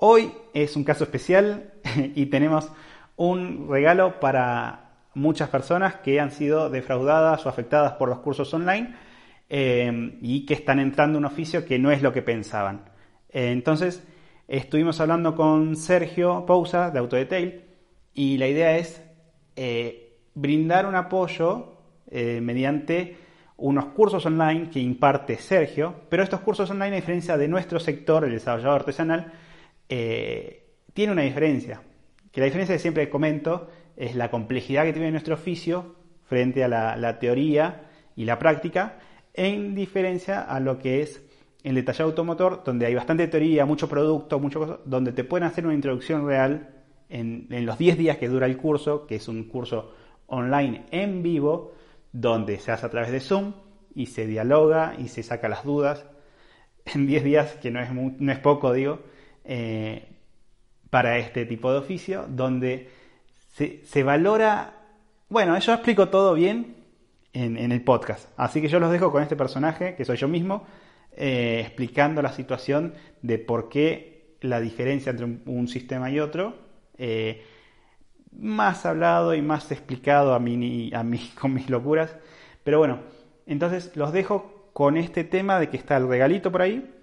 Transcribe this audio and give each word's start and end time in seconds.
Hoy 0.00 0.30
es 0.54 0.76
un 0.76 0.84
caso 0.84 1.02
especial 1.02 1.72
y 2.14 2.26
tenemos 2.26 2.70
un 3.16 3.68
regalo 3.68 4.20
para 4.20 4.92
muchas 5.14 5.48
personas 5.48 5.96
que 5.96 6.20
han 6.20 6.30
sido 6.30 6.70
defraudadas 6.70 7.44
o 7.44 7.48
afectadas 7.48 7.94
por 7.94 8.08
los 8.08 8.20
cursos 8.20 8.54
online 8.54 8.94
eh, 9.48 10.16
y 10.22 10.46
que 10.46 10.54
están 10.54 10.78
entrando 10.78 11.18
a 11.18 11.18
un 11.18 11.24
oficio 11.24 11.64
que 11.64 11.80
no 11.80 11.90
es 11.90 12.00
lo 12.00 12.12
que 12.12 12.22
pensaban. 12.22 12.84
Eh, 13.30 13.50
entonces, 13.50 14.06
estuvimos 14.46 15.00
hablando 15.00 15.34
con 15.34 15.74
Sergio 15.74 16.46
Pousa 16.46 16.92
de 16.92 17.00
Autodetail 17.00 17.64
y 18.14 18.38
la 18.38 18.46
idea 18.46 18.76
es 18.76 19.02
eh, 19.56 20.20
brindar 20.34 20.86
un 20.86 20.94
apoyo 20.94 21.74
mediante 22.10 23.18
unos 23.58 23.86
cursos 23.86 24.24
online 24.24 24.70
que 24.70 24.78
imparte 24.78 25.36
Sergio, 25.36 25.94
pero 26.08 26.22
estos 26.22 26.40
cursos 26.40 26.70
online, 26.70 26.92
a 26.92 27.00
diferencia 27.00 27.36
de 27.36 27.48
nuestro 27.48 27.78
sector, 27.78 28.24
el 28.24 28.30
desarrollador 28.30 28.76
artesanal, 28.76 29.30
eh, 29.88 30.66
tiene 30.92 31.12
una 31.12 31.22
diferencia. 31.22 31.82
Que 32.32 32.40
la 32.40 32.46
diferencia 32.46 32.74
que 32.74 32.80
siempre 32.80 33.08
comento 33.08 33.68
es 33.96 34.14
la 34.14 34.30
complejidad 34.30 34.84
que 34.84 34.92
tiene 34.92 35.10
nuestro 35.10 35.34
oficio 35.34 35.96
frente 36.24 36.62
a 36.62 36.68
la, 36.68 37.18
teoría 37.18 37.88
y 38.14 38.24
la 38.24 38.38
práctica, 38.38 38.98
en 39.32 39.74
diferencia 39.74 40.42
a 40.42 40.60
lo 40.60 40.78
que 40.78 41.02
es 41.02 41.24
el 41.64 41.74
detallado 41.74 42.10
automotor, 42.10 42.62
donde 42.64 42.86
hay 42.86 42.94
bastante 42.94 43.26
teoría, 43.28 43.64
mucho 43.64 43.88
producto, 43.88 44.38
mucho 44.38 44.60
cosas, 44.60 44.78
donde 44.84 45.12
te 45.12 45.24
pueden 45.24 45.46
hacer 45.46 45.64
una 45.64 45.74
introducción 45.74 46.26
real 46.26 46.68
en, 47.08 47.46
los 47.64 47.78
10 47.78 47.98
días 47.98 48.18
que 48.18 48.28
dura 48.28 48.46
el 48.46 48.56
curso, 48.58 49.06
que 49.06 49.16
es 49.16 49.26
un 49.28 49.44
curso 49.44 49.94
online 50.26 50.84
en 50.90 51.22
vivo, 51.22 51.72
donde 52.12 52.58
se 52.58 52.72
hace 52.72 52.86
a 52.86 52.90
través 52.90 53.10
de 53.10 53.20
Zoom 53.20 53.54
y 53.94 54.06
se 54.06 54.26
dialoga 54.26 54.94
y 54.98 55.08
se 55.08 55.22
saca 55.22 55.48
las 55.48 55.64
dudas 55.64 56.04
en 56.84 57.06
10 57.06 57.24
días, 57.24 57.52
que 57.54 57.70
no 57.70 57.80
es, 57.80 57.90
no 57.92 58.32
es 58.32 58.38
poco, 58.38 58.72
digo, 58.72 59.00
eh, 59.50 60.06
para 60.90 61.16
este 61.16 61.46
tipo 61.46 61.72
de 61.72 61.78
oficio, 61.78 62.26
donde 62.28 62.90
se, 63.54 64.02
valora, 64.02 64.74
bueno, 65.30 65.58
yo 65.58 65.72
explico 65.72 66.10
todo 66.10 66.34
bien 66.34 66.76
en, 67.32 67.72
el 67.72 67.82
podcast, 67.82 68.28
así 68.36 68.60
que 68.60 68.68
yo 68.68 68.78
los 68.78 68.92
dejo 68.92 69.10
con 69.10 69.22
este 69.22 69.36
personaje, 69.36 69.94
que 69.94 70.04
soy 70.04 70.18
yo 70.18 70.28
mismo, 70.28 70.66
eh, 71.16 71.60
explicando 71.60 72.20
la 72.20 72.30
situación 72.30 72.92
de 73.22 73.38
por 73.38 73.70
qué 73.70 74.36
la 74.42 74.60
diferencia 74.60 75.10
entre 75.10 75.24
un, 75.24 75.66
sistema 75.66 76.10
y 76.10 76.20
otro, 76.20 76.54
eh, 76.98 77.42
más 78.32 78.84
hablado 78.84 79.34
y 79.34 79.40
más 79.40 79.72
explicado 79.72 80.34
a 80.34 80.38
mí, 80.38 80.90
a 80.92 81.02
mí 81.02 81.30
con 81.40 81.54
mis 81.54 81.70
locuras, 81.70 82.14
pero 82.64 82.78
bueno, 82.78 83.00
entonces 83.46 83.96
los 83.96 84.12
dejo 84.12 84.70
con 84.74 84.98
este 84.98 85.24
tema 85.24 85.58
de 85.58 85.70
que 85.70 85.78
está 85.78 85.96
el 85.96 86.06
regalito 86.06 86.52
por 86.52 86.60
ahí, 86.60 86.97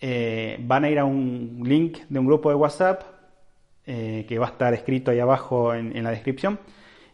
eh, 0.00 0.56
van 0.60 0.84
a 0.84 0.90
ir 0.90 0.98
a 0.98 1.04
un 1.04 1.60
link 1.64 1.98
de 2.08 2.18
un 2.18 2.26
grupo 2.26 2.48
de 2.48 2.54
WhatsApp 2.54 3.02
eh, 3.86 4.24
que 4.28 4.38
va 4.38 4.46
a 4.46 4.50
estar 4.50 4.72
escrito 4.72 5.10
ahí 5.10 5.18
abajo 5.20 5.74
en, 5.74 6.02
la 6.02 6.10
descripción. 6.10 6.58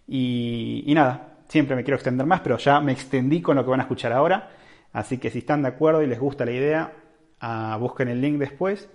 Y, 0.06 0.84
nada, 0.94 1.38
siempre 1.48 1.74
me 1.74 1.82
quiero 1.82 1.96
extender 1.96 2.26
más, 2.26 2.40
pero 2.40 2.58
ya 2.58 2.80
me 2.80 2.92
extendí 2.92 3.40
con 3.40 3.56
lo 3.56 3.64
que 3.64 3.70
van 3.70 3.80
a 3.80 3.84
escuchar 3.84 4.12
ahora. 4.12 4.50
Así 4.92 5.18
que 5.18 5.30
si 5.30 5.38
están 5.38 5.62
de 5.62 5.68
acuerdo 5.68 6.02
y 6.02 6.06
les 6.06 6.20
gusta 6.20 6.44
la 6.44 6.52
idea, 6.52 6.92
ah, 7.40 7.76
busquen 7.80 8.08
el 8.08 8.20
link 8.20 8.38
después. 8.38 8.88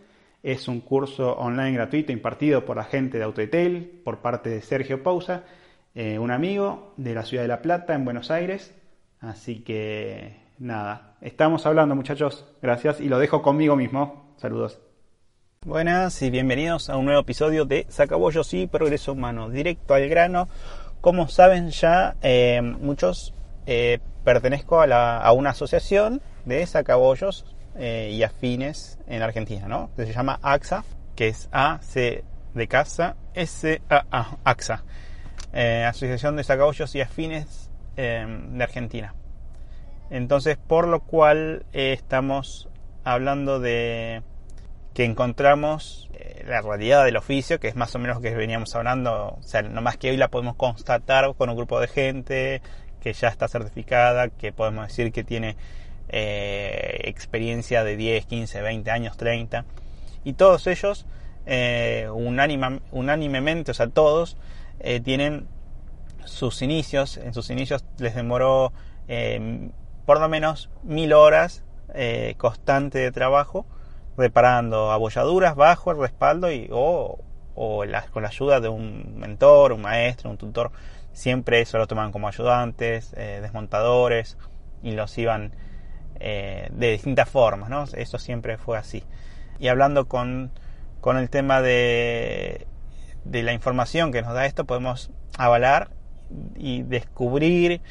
Es 0.44 0.68
un 0.68 0.82
curso 0.82 1.34
online 1.38 1.74
gratuito 1.74 2.12
impartido 2.12 2.66
por 2.66 2.78
la 2.78 2.86
gente 2.86 3.18
de 3.18 3.24
Autodetail, 3.26 4.02
por 4.04 4.20
parte 4.20 4.50
de 4.50 4.62
Sergio 4.62 5.04
Pausa, 5.04 5.44
eh, 5.94 6.18
un 6.18 6.32
amigo 6.32 6.94
de 6.98 7.14
la 7.14 7.24
ciudad 7.24 7.44
de 7.44 7.50
La 7.50 7.62
Plata, 7.62 7.94
en 7.94 8.06
Buenos 8.06 8.32
Aires. 8.32 8.74
Así 9.20 9.60
que 9.64 10.36
nada, 10.62 11.16
estamos 11.22 11.66
hablando 11.66 11.96
muchachos, 11.96 12.46
gracias 12.62 13.02
y 13.02 13.10
lo 13.10 13.18
dejo 13.18 13.42
conmigo 13.42 13.76
mismo. 13.76 14.36
Saludos. 14.38 14.80
Buenas 15.66 16.22
y 16.22 16.30
bienvenidos 16.30 16.90
a 16.90 16.98
un 16.98 17.06
nuevo 17.06 17.22
episodio 17.22 17.66
de 17.66 17.86
Sacabollos 17.90 18.54
y 18.54 18.68
Progreso 18.68 19.14
Humano, 19.14 19.50
directo 19.50 19.96
al 19.96 20.08
grano. 20.08 20.48
Como 21.02 21.28
saben 21.28 21.72
ya, 21.72 22.16
eh, 22.22 22.62
muchos 22.62 23.34
eh, 23.66 24.00
pertenezco 24.24 24.82
a, 24.82 25.32
una 25.32 25.52
asociación 25.52 26.22
de 26.46 26.66
sacabollos 26.66 27.46
eh, 27.76 28.12
y 28.14 28.22
afines 28.22 29.00
en 29.08 29.24
Argentina, 29.24 29.68
¿no? 29.68 29.90
se 29.96 30.14
llama 30.14 30.40
AXA, 30.44 30.84
que 31.16 31.28
es 31.28 31.50
A, 31.52 31.80
C 31.82 32.24
de 32.54 32.68
casa, 32.68 33.16
S, 33.34 33.82
A, 33.90 34.06
A 34.12 34.38
AXA, 34.44 34.84
Asociación 35.88 36.36
de 36.36 36.44
Sacabollos 36.44 36.94
y 36.96 37.02
Afines 37.02 37.72
de 37.96 38.64
Argentina. 38.64 39.16
Entonces, 40.12 40.58
por 40.58 40.88
lo 40.90 41.00
cual 41.00 41.66
eh, 41.72 41.94
estamos 41.94 42.68
hablando 43.06 43.62
de 43.62 44.22
que 44.94 45.06
encontramos 45.06 46.10
eh, 46.14 46.44
la 46.46 46.62
realidad 46.62 47.06
del 47.06 47.16
oficio, 47.16 47.62
que 47.62 47.70
es 47.70 47.78
más 47.78 47.96
o 47.96 48.00
menos 48.00 48.18
lo 48.18 48.22
que 48.22 48.36
veníamos 48.36 48.76
hablando, 48.76 49.38
o 49.40 49.44
sea, 49.44 49.62
no 49.62 49.82
más 49.82 49.96
que 49.96 50.10
hoy 50.10 50.18
la 50.18 50.28
podemos 50.28 50.58
constatar 50.58 51.34
con 51.36 51.50
un 51.50 51.56
grupo 51.56 51.80
de 51.80 51.88
gente 51.88 52.62
que 53.00 53.14
ya 53.14 53.30
está 53.30 53.48
certificada, 53.48 54.28
que 54.28 54.52
podemos 54.52 54.90
decir 54.90 55.14
que 55.14 55.24
tiene 55.24 55.56
eh, 56.10 57.00
experiencia 57.06 57.86
de 57.86 57.96
10, 57.96 58.26
15, 58.26 58.62
20 58.62 58.92
años, 58.92 59.16
30, 59.16 59.64
y 60.26 60.34
todos 60.34 60.68
ellos, 60.68 61.06
unánimemente, 62.92 63.72
o 63.72 63.74
sea, 63.74 63.88
todos, 63.88 64.36
tienen 65.04 65.48
sus 66.26 66.62
inicios, 66.62 67.16
en 67.18 67.34
sus 67.34 67.50
inicios 67.50 67.86
les 67.98 68.14
demoró 68.14 68.74
por 70.06 70.20
lo 70.20 70.30
menos 70.30 70.70
mil 70.84 71.14
horas 71.14 71.64
eh, 71.94 72.36
constante 72.38 73.00
de 73.00 73.12
trabajo 73.12 73.66
reparando 74.18 74.92
abolladuras 74.92 75.56
bajo 75.56 75.92
el 75.92 75.98
respaldo 75.98 76.52
y 76.52 76.70
o, 76.72 77.20
con 77.54 78.24
la 78.24 78.30
ayuda 78.30 78.60
de 78.60 78.70
un 78.70 79.20
mentor, 79.20 79.74
un 79.74 79.82
maestro, 79.82 80.30
un 80.30 80.38
tutor. 80.38 80.72
Siempre 81.14 81.62
eso 81.62 81.78
lo 81.78 81.88
toman 81.88 82.12
como 82.12 82.28
ayudantes, 82.28 83.14
eh, 83.18 83.40
desmontadores 83.42 84.38
y 84.82 84.92
los 84.92 85.18
iban 85.18 85.54
eh, 86.20 86.70
de 86.72 86.92
distintas 86.92 87.30
formas, 87.30 87.70
¿no? 87.70 87.84
Eso 87.94 88.18
siempre 88.18 88.58
fue 88.58 88.78
así. 88.78 89.04
Y 89.60 89.68
hablando 89.68 90.08
con, 90.08 90.52
con 91.02 91.18
el 91.18 91.30
tema 91.30 91.62
de, 91.62 92.68
de 93.26 93.44
la 93.44 93.54
información 93.54 94.12
que 94.12 94.22
nos 94.22 94.34
da 94.34 94.46
esto, 94.46 94.66
podemos 94.66 95.12
avalar 95.38 95.90
y 96.56 96.84
descubrir 96.84 97.82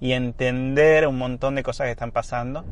y 0.00 0.12
entender 0.12 1.06
un 1.06 1.18
montón 1.18 1.54
de 1.54 1.62
cosas 1.62 1.86
que 1.86 1.92
están 1.92 2.12
pasando 2.12 2.64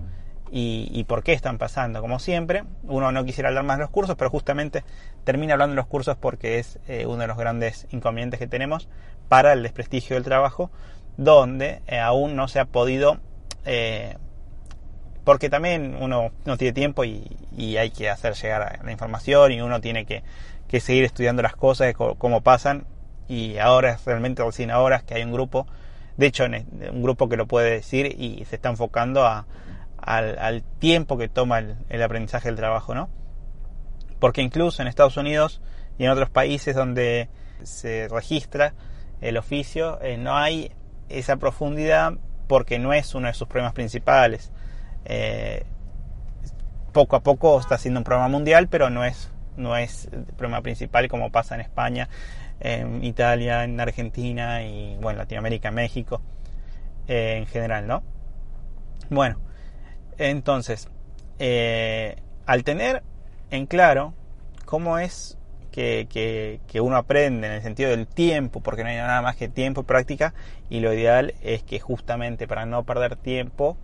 y, 0.57 1.05
por 1.09 1.25
qué 1.25 1.33
están 1.33 1.59
pasando. 1.59 2.01
Como 2.01 2.21
siempre, 2.21 2.65
uno 2.85 3.11
no 3.11 3.25
quisiera 3.25 3.49
hablar 3.49 3.65
más 3.65 3.79
de 3.79 3.83
los 3.83 3.91
cursos, 3.91 4.15
pero 4.17 4.31
justamente 4.31 4.85
termina 5.25 5.55
hablando 5.55 5.73
de 5.73 5.77
los 5.77 5.87
cursos 5.87 6.17
porque 6.17 6.61
es 6.61 6.79
eh, 6.87 7.07
uno 7.07 7.19
de 7.19 7.27
los 7.27 7.37
grandes 7.37 7.89
inconvenientes 7.91 8.39
que 8.39 8.47
tenemos 8.47 8.89
para 9.29 9.53
el 9.53 9.65
desprestigio 9.65 10.15
del 10.15 10.23
trabajo, 10.23 10.71
donde 11.17 11.83
eh, 11.89 11.99
aún 11.99 12.37
no 12.37 12.47
se 12.47 12.61
ha 12.61 12.67
podido, 12.67 13.19
eh, 13.65 14.17
porque 15.25 15.51
también 15.51 15.97
uno 16.01 16.31
no 16.45 16.57
tiene 16.57 16.73
tiempo 16.73 17.05
y, 17.05 17.37
hay 17.77 17.91
que 17.91 18.11
hacer 18.11 18.34
llegar 18.34 18.81
la 18.84 18.93
información 18.93 19.53
y 19.53 19.61
uno 19.61 19.81
tiene 19.81 20.05
que, 20.05 20.23
que 20.69 20.81
seguir 20.81 21.04
estudiando 21.04 21.43
las 21.43 21.57
cosas, 21.57 21.95
cómo 21.95 22.43
pasan, 22.43 22.84
y 23.28 23.59
ahora 23.59 23.93
es 23.93 24.04
realmente 24.04 24.45
recién 24.45 24.71
ahora 24.71 25.01
que 25.01 25.15
hay 25.15 25.22
un 25.22 25.33
grupo 25.33 25.66
de 26.16 26.27
hecho, 26.27 26.45
un 26.45 27.03
grupo 27.03 27.28
que 27.28 27.37
lo 27.37 27.47
puede 27.47 27.71
decir 27.71 28.07
y 28.19 28.45
se 28.45 28.57
está 28.57 28.69
enfocando 28.69 29.27
al, 29.27 30.63
tiempo 30.78 31.19
que 31.19 31.28
toma 31.28 31.59
el, 31.59 32.03
aprendizaje 32.03 32.49
del 32.49 32.57
trabajo, 32.57 32.95
¿no? 32.95 33.09
Porque 34.21 34.43
incluso 34.43 34.81
en 34.81 34.89
Estados 34.89 35.16
Unidos 35.16 35.61
y 35.99 36.05
en 36.05 36.11
otros 36.11 36.31
países 36.31 36.77
donde 36.77 37.28
se 37.63 38.09
registra 38.09 38.75
el 39.21 39.37
oficio, 39.37 40.01
eh, 40.03 40.16
no 40.16 40.37
hay 40.37 40.72
esa 41.09 41.37
profundidad 41.37 42.15
porque 42.47 42.78
no 42.78 42.93
es 42.93 43.15
uno 43.15 43.27
de 43.27 43.34
sus 43.34 43.49
problemas 43.49 43.72
principales. 43.72 44.53
Eh, 45.05 45.65
poco 46.93 47.17
a 47.17 47.21
poco 47.21 47.59
está 47.59 47.77
siendo 47.77 48.01
un 48.01 48.05
problema 48.05 48.28
mundial, 48.28 48.69
pero 48.69 48.89
no 48.89 49.05
es, 49.05 49.31
no 49.57 49.77
es 49.77 50.09
el 50.13 50.25
problema 50.25 50.63
principal 50.63 51.09
como 51.09 51.33
pasa 51.33 51.57
en 51.57 51.60
España 51.63 52.09
en 52.65 53.05
Italia, 53.05 53.63
en 53.63 53.78
Argentina 53.78 54.63
y 54.63 54.97
bueno, 54.97 55.19
Latinoamérica, 55.19 55.71
México 55.71 56.22
eh, 57.07 57.37
en 57.37 57.47
general, 57.47 57.87
¿no? 57.87 58.03
Bueno, 59.11 59.39
entonces, 60.16 60.89
eh, 61.39 62.16
al 62.47 62.65
tener 62.65 63.03
en 63.51 63.66
claro 63.66 64.15
cómo 64.65 64.99
es 64.99 65.37
que, 65.72 66.09
que, 66.66 66.81
uno 66.81 66.97
aprende 66.97 67.49
en 67.49 67.53
el 67.55 67.63
sentido 67.63 67.91
del 67.91 68.07
tiempo, 68.07 68.61
porque 68.61 68.83
no 68.83 68.89
hay 68.89 68.97
nada 68.97 69.21
más 69.21 69.37
que 69.37 69.49
tiempo 69.49 69.83
y 69.83 69.84
práctica, 69.84 70.33
y 70.71 70.81
lo 70.81 70.95
ideal 70.95 71.34
es 71.43 71.63
que 71.65 71.81
justamente 71.81 72.49
para 72.49 72.65
no 72.65 72.84
perder 72.84 73.17
tiempo, 73.17 73.77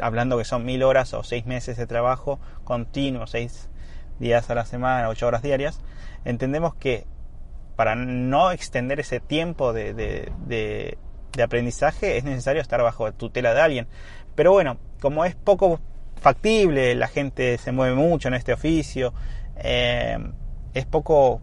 hablando 0.00 0.38
que 0.38 0.44
son 0.44 0.64
mil 0.64 0.82
horas 0.82 1.12
o 1.12 1.24
seis 1.24 1.44
meses 1.44 1.76
de 1.76 1.86
trabajo 1.86 2.40
continuo, 2.62 3.26
seis 3.26 3.68
días 4.18 4.48
a 4.48 4.54
la 4.54 4.64
semana, 4.64 5.08
ocho 5.08 5.26
horas 5.26 5.42
diarias, 5.42 5.80
entendemos 6.24 6.74
que 6.76 7.04
para 7.76 7.94
no 7.94 8.50
extender 8.50 9.00
ese 9.00 9.20
tiempo 9.20 9.72
de, 9.72 9.94
de, 9.94 10.98
aprendizaje 11.42 12.16
es 12.16 12.24
necesario 12.24 12.62
estar 12.62 12.82
bajo 12.82 13.12
tutela 13.12 13.54
de 13.54 13.60
alguien. 13.60 13.86
Pero 14.34 14.52
bueno, 14.52 14.78
como 15.00 15.24
es 15.24 15.34
poco 15.34 15.80
factible, 16.20 16.94
la 16.94 17.08
gente 17.08 17.58
se 17.58 17.72
mueve 17.72 17.94
mucho 17.94 18.28
en 18.28 18.34
este 18.34 18.52
oficio, 18.52 19.12
eh, 19.56 20.18
es 20.72 20.86
poco... 20.86 21.40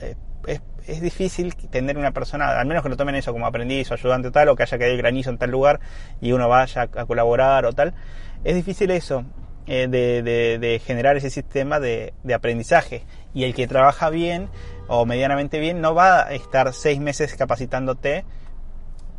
Eh, 0.00 0.16
es, 0.46 0.60
es, 0.86 1.00
difícil 1.00 1.54
tener 1.54 1.98
una 1.98 2.12
persona, 2.12 2.58
al 2.58 2.66
menos 2.66 2.82
que 2.82 2.88
lo 2.88 2.96
tomen 2.96 3.14
eso 3.14 3.32
como 3.32 3.46
aprendiz 3.46 3.90
o 3.90 3.94
ayudante 3.94 4.28
o 4.28 4.32
tal, 4.32 4.48
o 4.48 4.56
que 4.56 4.62
haya 4.62 4.78
caído 4.78 4.96
granizo 4.96 5.30
en 5.30 5.38
tal 5.38 5.50
lugar 5.50 5.80
y 6.20 6.32
uno 6.32 6.48
vaya 6.48 6.82
a 6.82 7.06
colaborar 7.06 7.66
o 7.66 7.72
tal. 7.72 7.94
Es 8.42 8.54
difícil 8.54 8.90
eso, 8.90 9.24
eh, 9.66 9.88
de, 9.88 10.82
generar 10.84 11.16
ese 11.16 11.30
sistema 11.30 11.80
de, 11.80 12.12
aprendizaje. 12.34 13.04
Y 13.34 13.44
el 13.44 13.54
que 13.54 13.66
trabaja 13.66 14.10
bien 14.10 14.48
o 14.88 15.06
medianamente 15.06 15.60
bien 15.60 15.80
no 15.80 15.94
va 15.94 16.26
a 16.26 16.32
estar 16.32 16.72
seis 16.72 17.00
meses 17.00 17.34
capacitándote 17.36 18.24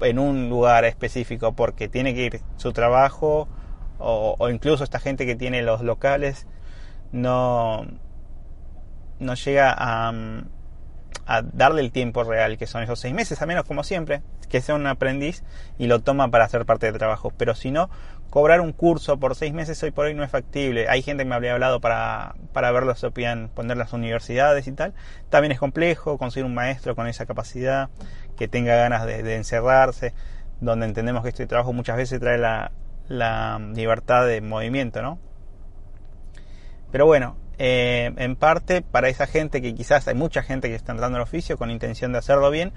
en 0.01 0.19
un 0.19 0.49
lugar 0.49 0.83
específico 0.85 1.53
porque 1.53 1.87
tiene 1.87 2.13
que 2.13 2.25
ir 2.25 2.41
su 2.57 2.73
trabajo 2.73 3.47
o, 3.99 4.35
o 4.37 4.49
incluso 4.49 4.83
esta 4.83 4.99
gente 4.99 5.25
que 5.25 5.35
tiene 5.35 5.61
los 5.61 5.81
locales 5.81 6.47
no 7.11 7.85
no 9.21 9.35
llega 9.35 9.73
a, 9.77 10.11
a, 11.25 11.41
darle 11.43 11.81
el 11.81 11.91
tiempo 11.91 12.23
real, 12.23 12.57
que 12.57 12.67
son 12.67 12.83
esos 12.83 12.99
seis 12.99 13.13
meses, 13.13 13.41
a 13.41 13.45
menos 13.45 13.65
como 13.65 13.83
siempre, 13.83 14.21
que 14.49 14.61
sea 14.61 14.75
un 14.75 14.87
aprendiz 14.87 15.43
y 15.77 15.87
lo 15.87 15.99
toma 16.01 16.29
para 16.29 16.45
hacer 16.45 16.65
parte 16.65 16.87
del 16.87 16.97
trabajo. 16.97 17.31
Pero 17.37 17.55
si 17.55 17.71
no, 17.71 17.89
cobrar 18.31 18.61
un 18.61 18.71
curso 18.71 19.19
por 19.19 19.35
seis 19.35 19.53
meses 19.53 19.83
hoy 19.83 19.91
por 19.91 20.05
hoy 20.05 20.15
no 20.15 20.23
es 20.23 20.31
factible. 20.31 20.87
Hay 20.89 21.03
gente 21.03 21.23
que 21.23 21.29
me 21.29 21.35
habría 21.35 21.53
hablado 21.53 21.79
para, 21.81 22.33
para 22.53 22.71
ver 22.71 22.95
si 22.95 23.07
podían 23.09 23.49
poner 23.49 23.77
las 23.77 23.93
universidades 23.93 24.65
y 24.65 24.71
tal. 24.71 24.93
También 25.29 25.51
es 25.51 25.59
complejo 25.59 26.17
conseguir 26.17 26.45
un 26.45 26.55
maestro 26.55 26.95
con 26.95 27.05
esa 27.07 27.27
capacidad, 27.27 27.89
que 28.37 28.47
tenga 28.47 28.75
ganas 28.75 29.05
de, 29.05 29.21
de 29.21 29.35
encerrarse, 29.35 30.13
donde 30.61 30.87
entendemos 30.87 31.21
que 31.21 31.29
este 31.29 31.45
trabajo 31.45 31.73
muchas 31.73 31.97
veces 31.97 32.19
trae 32.19 32.37
la, 32.37 32.71
la 33.09 33.59
libertad 33.75 34.25
de 34.25 34.39
movimiento, 34.39 35.01
¿no? 35.01 35.19
Pero 36.91 37.05
bueno, 37.05 37.35
eh, 37.57 38.13
en 38.15 38.35
parte 38.37 38.81
para 38.81 39.09
esa 39.09 39.27
gente 39.27 39.61
que 39.61 39.75
quizás 39.75 40.07
hay 40.07 40.15
mucha 40.15 40.41
gente 40.41 40.69
que 40.69 40.75
está 40.75 40.93
entrando 40.93 41.17
al 41.17 41.23
oficio 41.23 41.57
con 41.57 41.69
intención 41.69 42.13
de 42.13 42.19
hacerlo 42.19 42.49
bien, 42.49 42.71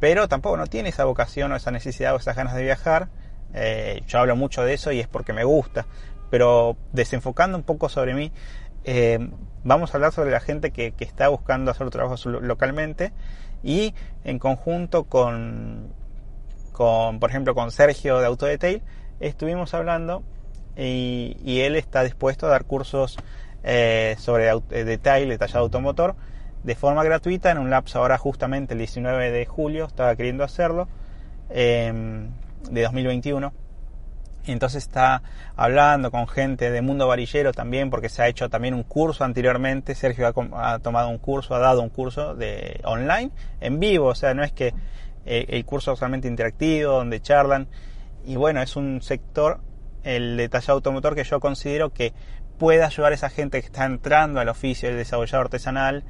pero 0.00 0.26
tampoco 0.26 0.56
no 0.56 0.66
tiene 0.66 0.88
esa 0.88 1.04
vocación 1.04 1.52
o 1.52 1.56
esa 1.56 1.70
necesidad 1.70 2.14
o 2.14 2.16
esas 2.16 2.34
ganas 2.34 2.54
de 2.54 2.62
viajar. 2.62 3.08
Eh, 3.54 4.02
yo 4.06 4.18
hablo 4.18 4.36
mucho 4.36 4.62
de 4.62 4.74
eso 4.74 4.92
y 4.92 5.00
es 5.00 5.08
porque 5.08 5.32
me 5.32 5.44
gusta, 5.44 5.86
pero 6.30 6.76
desenfocando 6.92 7.56
un 7.56 7.64
poco 7.64 7.88
sobre 7.88 8.14
mí, 8.14 8.32
eh, 8.84 9.18
vamos 9.64 9.92
a 9.92 9.96
hablar 9.96 10.12
sobre 10.12 10.30
la 10.30 10.40
gente 10.40 10.70
que, 10.70 10.92
que 10.92 11.04
está 11.04 11.28
buscando 11.28 11.70
hacer 11.70 11.88
trabajo 11.90 12.16
localmente 12.28 13.12
y 13.62 13.94
en 14.24 14.38
conjunto 14.38 15.04
con, 15.04 15.92
con, 16.72 17.18
por 17.18 17.30
ejemplo, 17.30 17.54
con 17.54 17.70
Sergio 17.70 18.18
de 18.18 18.26
Autodetail, 18.26 18.82
estuvimos 19.18 19.74
hablando 19.74 20.22
y, 20.76 21.60
él 21.60 21.74
está 21.74 22.04
dispuesto 22.04 22.46
a 22.46 22.50
dar 22.50 22.64
cursos 22.64 23.16
eh, 23.64 24.14
sobre 24.18 24.52
detalle, 24.84 25.26
detallado 25.26 25.60
automotor, 25.60 26.14
de 26.62 26.74
forma 26.74 27.02
gratuita 27.02 27.50
en 27.50 27.58
un 27.58 27.70
lapso 27.70 27.98
ahora 27.98 28.18
justamente 28.18 28.74
el 28.74 28.78
19 28.78 29.30
de 29.30 29.46
julio, 29.46 29.86
estaba 29.86 30.14
queriendo 30.16 30.44
hacerlo, 30.44 30.86
de 32.70 32.82
2021. 32.82 33.52
Y 34.46 34.52
entonces 34.52 34.84
está 34.84 35.22
hablando 35.56 36.12
con 36.12 36.28
gente 36.28 36.70
de 36.70 36.80
mundo 36.80 37.08
varillero 37.08 37.52
también, 37.52 37.90
porque 37.90 38.08
se 38.08 38.22
ha 38.22 38.28
hecho 38.28 38.48
también 38.48 38.74
un 38.74 38.84
curso 38.84 39.24
anteriormente. 39.24 39.94
Sergio 39.94 40.32
ha, 40.54 40.78
tomado 40.78 41.08
un 41.08 41.18
curso, 41.18 41.54
ha 41.54 41.58
dado 41.58 41.82
un 41.82 41.88
curso 41.88 42.34
de 42.36 42.80
online, 42.84 43.32
en 43.60 43.80
vivo, 43.80 44.06
o 44.06 44.14
sea, 44.14 44.34
no 44.34 44.44
es 44.44 44.52
que 44.52 44.72
eh, 45.24 45.46
el 45.48 45.64
curso 45.64 45.92
es 45.92 46.00
realmente 46.00 46.28
interactivo, 46.28 46.92
donde 46.92 47.20
charlan. 47.20 47.66
Y 48.24 48.36
bueno, 48.36 48.62
es 48.62 48.76
un 48.76 49.02
sector, 49.02 49.60
el 50.04 50.36
detallado 50.36 50.74
automotor, 50.74 51.16
que 51.16 51.24
yo 51.24 51.40
considero 51.40 51.92
que 51.92 52.12
puede 52.56 52.84
ayudar 52.84 53.12
a 53.12 53.14
esa 53.16 53.30
gente 53.30 53.60
que 53.60 53.66
está 53.66 53.84
entrando 53.84 54.38
al 54.38 54.48
oficio 54.48 54.88
del 54.88 54.98
desarrollador 54.98 55.46
artesanal, 55.46 56.04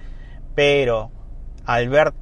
pero 0.55 1.11
al 1.65 1.89
ver, 1.89 2.13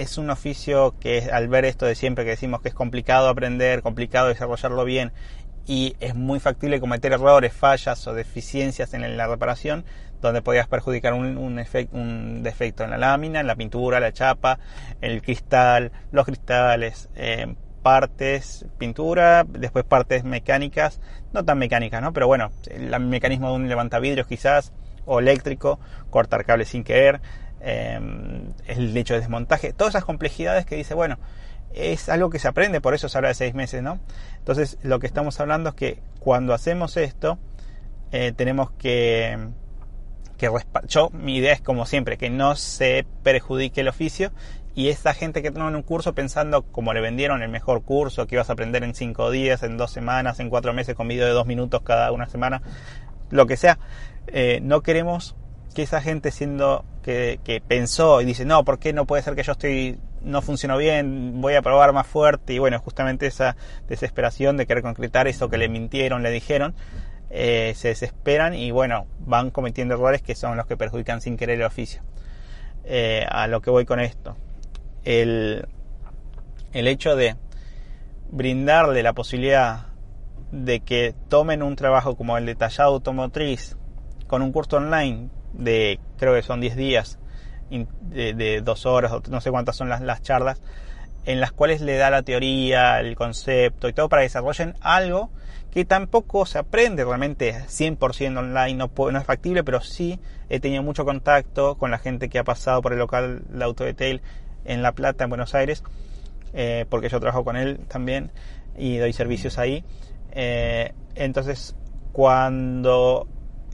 es 0.00 0.16
un 0.16 0.30
oficio 0.30 0.94
que 0.98 1.28
al 1.30 1.48
ver 1.48 1.66
esto 1.66 1.84
de 1.84 1.94
siempre 1.94 2.24
que 2.24 2.30
decimos 2.30 2.62
que 2.62 2.68
es 2.68 2.74
complicado 2.74 3.28
aprender, 3.28 3.82
complicado 3.82 4.28
desarrollarlo 4.28 4.84
bien 4.84 5.12
y 5.66 5.94
es 6.00 6.14
muy 6.14 6.40
factible 6.40 6.80
cometer 6.80 7.12
errores, 7.12 7.52
fallas 7.52 8.06
o 8.06 8.14
deficiencias 8.14 8.94
en 8.94 9.16
la 9.16 9.26
reparación, 9.26 9.84
donde 10.22 10.40
podrías 10.40 10.68
perjudicar 10.68 11.12
un, 11.12 11.36
un, 11.36 11.62
un 11.92 12.42
defecto 12.42 12.84
en 12.84 12.90
la 12.90 12.98
lámina, 12.98 13.40
en 13.40 13.46
la 13.46 13.56
pintura, 13.56 14.00
la 14.00 14.12
chapa, 14.12 14.58
el 15.02 15.20
cristal, 15.20 15.92
los 16.12 16.24
cristales, 16.24 17.10
eh, 17.14 17.54
partes 17.82 18.66
pintura, 18.78 19.44
después 19.46 19.84
partes 19.84 20.24
mecánicas, 20.24 21.00
no 21.32 21.44
tan 21.44 21.58
mecánicas, 21.58 22.02
¿no? 22.02 22.12
Pero 22.12 22.26
bueno, 22.26 22.50
el 22.70 22.98
mecanismo 23.00 23.50
de 23.50 23.54
un 23.54 23.68
levantavidrios 23.68 24.26
quizás, 24.26 24.72
o 25.06 25.20
eléctrico, 25.20 25.78
cortar 26.10 26.44
cables 26.44 26.68
sin 26.68 26.84
querer, 26.84 27.20
em, 27.60 28.52
el 28.66 28.96
hecho 28.96 29.14
de 29.14 29.20
desmontaje, 29.20 29.72
todas 29.72 29.94
esas 29.94 30.04
complejidades 30.04 30.66
que 30.66 30.76
dice, 30.76 30.94
bueno, 30.94 31.18
es 31.72 32.08
algo 32.08 32.30
que 32.30 32.38
se 32.38 32.48
aprende, 32.48 32.80
por 32.80 32.94
eso 32.94 33.08
se 33.08 33.18
habla 33.18 33.28
de 33.28 33.34
seis 33.34 33.54
meses, 33.54 33.82
¿no? 33.82 34.00
Entonces, 34.38 34.78
lo 34.82 34.98
que 34.98 35.06
estamos 35.06 35.38
hablando 35.40 35.70
es 35.70 35.74
que 35.74 36.02
cuando 36.18 36.54
hacemos 36.54 36.96
esto, 36.96 37.38
eh, 38.12 38.32
tenemos 38.34 38.72
que, 38.72 39.38
que 40.36 40.50
yo, 40.88 41.10
mi 41.10 41.36
idea 41.36 41.52
es 41.52 41.60
como 41.60 41.86
siempre, 41.86 42.18
que 42.18 42.30
no 42.30 42.56
se 42.56 43.06
perjudique 43.22 43.82
el 43.82 43.88
oficio 43.88 44.32
y 44.74 44.88
esa 44.88 45.14
gente 45.14 45.42
que 45.42 45.50
toma 45.50 45.68
un 45.68 45.82
curso 45.82 46.14
pensando 46.14 46.62
como 46.62 46.92
le 46.92 47.00
vendieron 47.00 47.42
el 47.42 47.50
mejor 47.50 47.82
curso, 47.82 48.26
que 48.26 48.36
ibas 48.36 48.50
a 48.50 48.54
aprender 48.54 48.82
en 48.82 48.94
cinco 48.94 49.30
días, 49.30 49.62
en 49.62 49.76
dos 49.76 49.90
semanas, 49.90 50.40
en 50.40 50.48
cuatro 50.48 50.72
meses, 50.72 50.94
con 50.94 51.08
vídeo 51.08 51.26
de 51.26 51.32
dos 51.32 51.46
minutos 51.46 51.82
cada 51.82 52.10
una 52.12 52.26
semana, 52.26 52.62
lo 53.30 53.46
que 53.46 53.56
sea, 53.56 53.78
eh, 54.26 54.60
no 54.62 54.80
queremos 54.82 55.36
que 55.74 55.82
esa 55.82 56.00
gente 56.00 56.30
siendo 56.30 56.84
que, 57.02 57.62
pensó 57.66 58.20
y 58.20 58.24
dice, 58.24 58.44
no, 58.44 58.64
¿por 58.64 58.78
qué 58.78 58.92
no 58.92 59.06
puede 59.06 59.22
ser 59.22 59.34
que 59.34 59.42
yo 59.42 59.52
estoy, 59.52 59.98
no 60.22 60.42
funcionó 60.42 60.76
bien, 60.76 61.40
voy 61.40 61.54
a 61.54 61.62
probar 61.62 61.92
más 61.92 62.06
fuerte? 62.06 62.52
Y 62.54 62.58
bueno, 62.58 62.78
justamente 62.80 63.26
esa 63.26 63.56
desesperación 63.88 64.56
de 64.56 64.66
querer 64.66 64.82
concretar 64.82 65.28
eso 65.28 65.48
que 65.48 65.58
le 65.58 65.68
mintieron, 65.68 66.22
le 66.22 66.30
dijeron, 66.30 66.74
eh, 67.30 67.72
se 67.76 67.88
desesperan 67.88 68.54
y 68.54 68.70
bueno, 68.70 69.06
van 69.20 69.50
cometiendo 69.50 69.94
errores 69.94 70.22
que 70.22 70.34
son 70.34 70.56
los 70.56 70.66
que 70.66 70.76
perjudican 70.76 71.20
sin 71.20 71.36
querer 71.36 71.60
el 71.60 71.66
oficio. 71.66 72.02
Eh, 72.84 73.26
a 73.28 73.46
lo 73.46 73.60
que 73.60 73.70
voy 73.70 73.84
con 73.84 74.00
esto 74.00 74.36
el, 75.04 75.66
el 76.72 76.88
hecho 76.88 77.16
de 77.16 77.36
brindarle 78.30 79.02
la 79.02 79.12
posibilidad 79.12 79.86
de 80.52 80.80
que 80.80 81.14
tomen 81.28 81.62
un 81.62 81.76
trabajo 81.76 82.16
como 82.16 82.36
el 82.36 82.46
de 82.46 82.54
tallado 82.54 82.94
automotriz 82.94 83.76
con 84.26 84.42
un 84.42 84.52
curso 84.52 84.76
online 84.76 85.30
de 85.52 86.00
creo 86.18 86.34
que 86.34 86.42
son 86.42 86.60
10 86.60 86.76
días 86.76 87.18
de, 87.70 88.34
de 88.34 88.60
dos 88.62 88.86
horas 88.86 89.12
no 89.28 89.40
sé 89.40 89.50
cuántas 89.50 89.76
son 89.76 89.88
las, 89.88 90.00
las 90.00 90.22
charlas 90.22 90.60
en 91.26 91.40
las 91.40 91.52
cuales 91.52 91.80
le 91.80 91.96
da 91.96 92.10
la 92.10 92.22
teoría, 92.22 93.00
el 93.00 93.14
concepto 93.14 93.88
y 93.88 93.92
todo 93.92 94.08
para 94.08 94.22
que 94.22 94.26
desarrollen 94.26 94.74
algo 94.80 95.30
que 95.70 95.84
tampoco 95.84 96.46
se 96.46 96.58
aprende 96.58 97.04
realmente 97.04 97.54
100% 97.54 98.38
online, 98.38 98.74
no, 98.74 99.18
es 99.18 99.24
factible, 99.24 99.62
pero 99.62 99.80
sí 99.80 100.18
he 100.48 100.58
tenido 100.58 100.82
mucho 100.82 101.04
contacto 101.04 101.76
con 101.76 101.90
la 101.90 101.98
gente 101.98 102.28
que 102.28 102.38
ha 102.38 102.44
pasado 102.44 102.82
por 102.82 102.92
el 102.92 102.98
local 102.98 103.42
de 103.48 103.64
Auto 103.64 103.84
Detail 103.84 104.20
en 104.64 104.82
La 104.82 104.92
Plata, 104.92 105.24
en 105.24 105.30
Buenos 105.30 105.54
Aires, 105.54 105.84
eh, 106.54 106.86
porque 106.88 107.08
yo 107.08 107.20
trabajo 107.20 107.44
con 107.44 107.56
él 107.56 107.78
también 107.86 108.32
y 108.76 108.96
doy 108.96 109.12
servicios 109.12 109.58
ahí. 109.58 109.84
Eh, 110.32 110.92
entonces, 111.14 111.76
cuando 112.12 113.28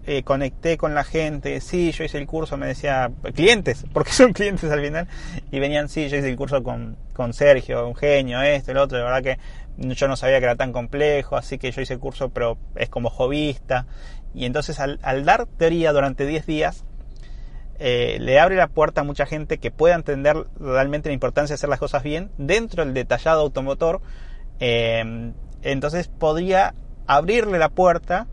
eh, 0.08 0.22
conecté 0.22 0.76
con 0.76 0.94
la 0.94 1.02
gente, 1.02 1.60
sí, 1.60 1.90
yo 1.90 2.04
hice 2.04 2.18
el 2.18 2.26
curso, 2.26 2.56
me 2.56 2.68
decía, 2.68 3.10
clientes, 3.34 3.84
porque 3.92 4.12
son 4.12 4.32
clientes 4.32 4.70
al 4.70 4.80
final, 4.80 5.08
y 5.50 5.58
venían, 5.58 5.88
sí, 5.88 6.08
yo 6.08 6.16
hice 6.16 6.30
el 6.30 6.36
curso 6.36 6.62
con, 6.62 6.96
con 7.12 7.32
Sergio, 7.32 7.88
un 7.88 7.96
genio, 7.96 8.40
esto, 8.40 8.70
el 8.70 8.78
otro, 8.78 8.98
de 8.98 9.04
verdad 9.04 9.22
que 9.22 9.38
yo 9.78 10.06
no 10.06 10.16
sabía 10.16 10.38
que 10.38 10.44
era 10.44 10.54
tan 10.54 10.72
complejo, 10.72 11.36
así 11.36 11.58
que 11.58 11.72
yo 11.72 11.82
hice 11.82 11.94
el 11.94 11.98
curso, 11.98 12.30
pero 12.30 12.56
es 12.76 12.88
como 12.88 13.10
jovista. 13.10 13.86
Y 14.32 14.44
entonces 14.46 14.80
al, 14.80 14.98
al 15.02 15.24
dar 15.24 15.46
teoría 15.46 15.92
durante 15.92 16.24
10 16.24 16.46
días, 16.46 16.84
eh, 17.78 18.16
le 18.20 18.38
abre 18.38 18.56
la 18.56 18.68
puerta 18.68 19.02
a 19.02 19.04
mucha 19.04 19.26
gente 19.26 19.58
que 19.58 19.70
pueda 19.70 19.96
entender 19.96 20.46
realmente 20.58 21.10
la 21.10 21.14
importancia 21.14 21.54
de 21.54 21.56
hacer 21.56 21.68
las 21.68 21.78
cosas 21.78 22.02
bien 22.02 22.30
dentro 22.38 22.84
del 22.84 22.94
detallado 22.94 23.42
automotor. 23.42 24.00
Eh, 24.60 25.32
entonces 25.62 26.08
podría 26.08 26.74
abrirle 27.06 27.58
la 27.58 27.68
puerta, 27.68 28.28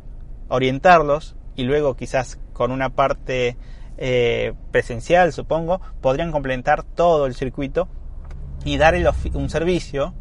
orientarlos 0.48 1.36
y 1.56 1.64
luego 1.64 1.96
quizás 1.96 2.40
con 2.54 2.72
una 2.72 2.90
parte 2.90 3.58
eh, 3.98 4.54
presencial, 4.72 5.34
supongo, 5.34 5.82
podrían 6.02 6.32
complementar 6.32 6.84
todo 6.84 7.26
el 7.26 7.36
circuito 7.36 7.88
y 8.66 8.78
dar 8.78 8.96
un 9.34 9.50
servicio 9.50 10.14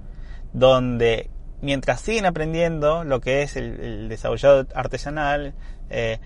donde 0.52 1.30
mientras 1.60 2.00
siguen 2.00 2.26
aprendiendo 2.26 3.04
lo 3.04 3.20
que 3.20 3.42
es 3.42 3.56
el, 3.56 4.08
desarrollado 4.08 4.66
artesanal, 4.74 5.54
eh, 5.88 6.18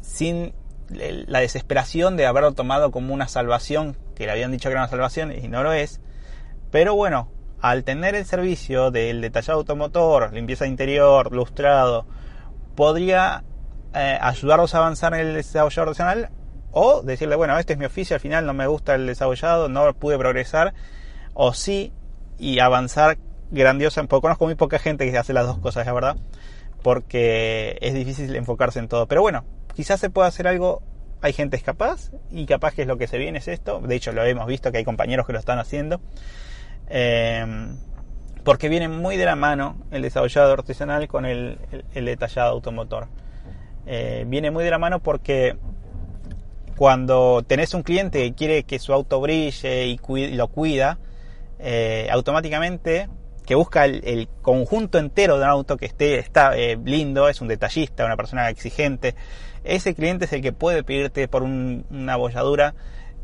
sin 0.00 0.54
la 0.90 1.40
desesperación 1.40 2.16
de 2.16 2.26
haberlo 2.26 2.52
tomado 2.52 2.90
como 2.90 3.14
una 3.14 3.26
salvación, 3.26 3.96
que 4.14 4.26
le 4.26 4.32
habían 4.32 4.52
dicho 4.52 4.68
que 4.68 4.72
era 4.72 4.82
una 4.82 4.90
salvación 4.90 5.32
y 5.32 5.48
no 5.48 5.62
lo 5.62 5.72
es, 5.72 6.00
pero 6.70 6.94
bueno, 6.94 7.30
al 7.60 7.84
tener 7.84 8.14
el 8.14 8.26
servicio 8.26 8.90
del 8.90 9.22
detallado 9.22 9.60
automotor, 9.60 10.32
limpieza 10.34 10.66
interior, 10.66 11.32
lustrado, 11.32 12.06
podría 12.74 13.42
eh, 13.94 14.18
ayudarlos 14.20 14.74
a 14.74 14.78
avanzar 14.78 15.14
en 15.14 15.20
el 15.20 15.34
desarrollo 15.34 15.82
artesanal 15.82 16.30
o 16.72 17.02
decirle, 17.02 17.36
bueno, 17.36 17.58
este 17.58 17.74
es 17.74 17.78
mi 17.78 17.84
oficio, 17.84 18.14
al 18.14 18.20
final 18.20 18.46
no 18.46 18.54
me 18.54 18.66
gusta 18.66 18.94
el 18.94 19.06
desarrollado, 19.06 19.68
no 19.68 19.94
pude 19.94 20.18
progresar, 20.18 20.74
o 21.34 21.54
sí, 21.54 21.92
y 22.38 22.58
avanzar 22.58 23.18
grandiosa. 23.50 24.02
Porque 24.04 24.22
conozco 24.22 24.44
muy 24.46 24.54
poca 24.54 24.78
gente 24.78 25.10
que 25.10 25.16
hace 25.16 25.32
las 25.32 25.46
dos 25.46 25.58
cosas, 25.58 25.86
la 25.86 25.92
verdad, 25.92 26.16
porque 26.82 27.78
es 27.80 27.94
difícil 27.94 28.34
enfocarse 28.36 28.78
en 28.78 28.88
todo. 28.88 29.06
Pero 29.06 29.22
bueno, 29.22 29.44
quizás 29.74 30.00
se 30.00 30.10
pueda 30.10 30.28
hacer 30.28 30.46
algo. 30.46 30.82
Hay 31.22 31.32
gente 31.32 31.58
capaz 31.60 32.10
y 32.30 32.44
capaz 32.44 32.74
que 32.74 32.82
es 32.82 32.88
lo 32.88 32.98
que 32.98 33.06
se 33.06 33.16
viene 33.16 33.38
es 33.38 33.48
esto. 33.48 33.80
De 33.80 33.94
hecho, 33.94 34.12
lo 34.12 34.24
hemos 34.24 34.46
visto 34.46 34.70
que 34.70 34.78
hay 34.78 34.84
compañeros 34.84 35.26
que 35.26 35.32
lo 35.32 35.38
están 35.38 35.58
haciendo. 35.58 36.00
Em, 36.88 37.78
porque 38.44 38.68
viene 38.68 38.88
muy 38.88 39.16
de 39.16 39.24
la 39.24 39.36
mano 39.36 39.78
el 39.90 40.02
desarrollado 40.02 40.52
artesanal 40.52 41.08
con 41.08 41.24
el, 41.24 41.58
detallado 41.94 42.52
automotor. 42.52 43.08
Eh, 43.86 44.24
viene 44.26 44.50
muy 44.50 44.64
de 44.64 44.70
la 44.70 44.78
mano 44.78 45.00
porque 45.00 45.56
cuando 46.76 47.42
tenés 47.46 47.74
un 47.74 47.82
cliente 47.82 48.18
que 48.22 48.34
quiere 48.34 48.64
que 48.64 48.78
su 48.78 48.92
auto 48.92 49.20
brille 49.20 49.86
y, 49.86 49.98
lo 50.34 50.48
cuida, 50.48 50.98
eh, 51.58 52.08
automáticamente 52.10 53.08
que 53.46 53.54
busca 53.54 53.84
el, 53.84 54.28
conjunto 54.40 54.98
entero 54.98 55.36
de 55.36 55.44
un 55.44 55.50
auto 55.50 55.76
que 55.76 55.86
esté 55.86 56.18
está 56.18 56.56
eh, 56.56 56.78
lindo, 56.82 57.28
es 57.28 57.40
un 57.42 57.48
detallista, 57.48 58.04
una 58.04 58.16
persona 58.16 58.48
exigente, 58.48 59.14
ese 59.64 59.94
cliente 59.94 60.24
es 60.24 60.32
el 60.32 60.40
que 60.40 60.52
puede 60.52 60.82
pedirte 60.82 61.28
por 61.28 61.42
una 61.42 62.16
bolladura 62.16 62.74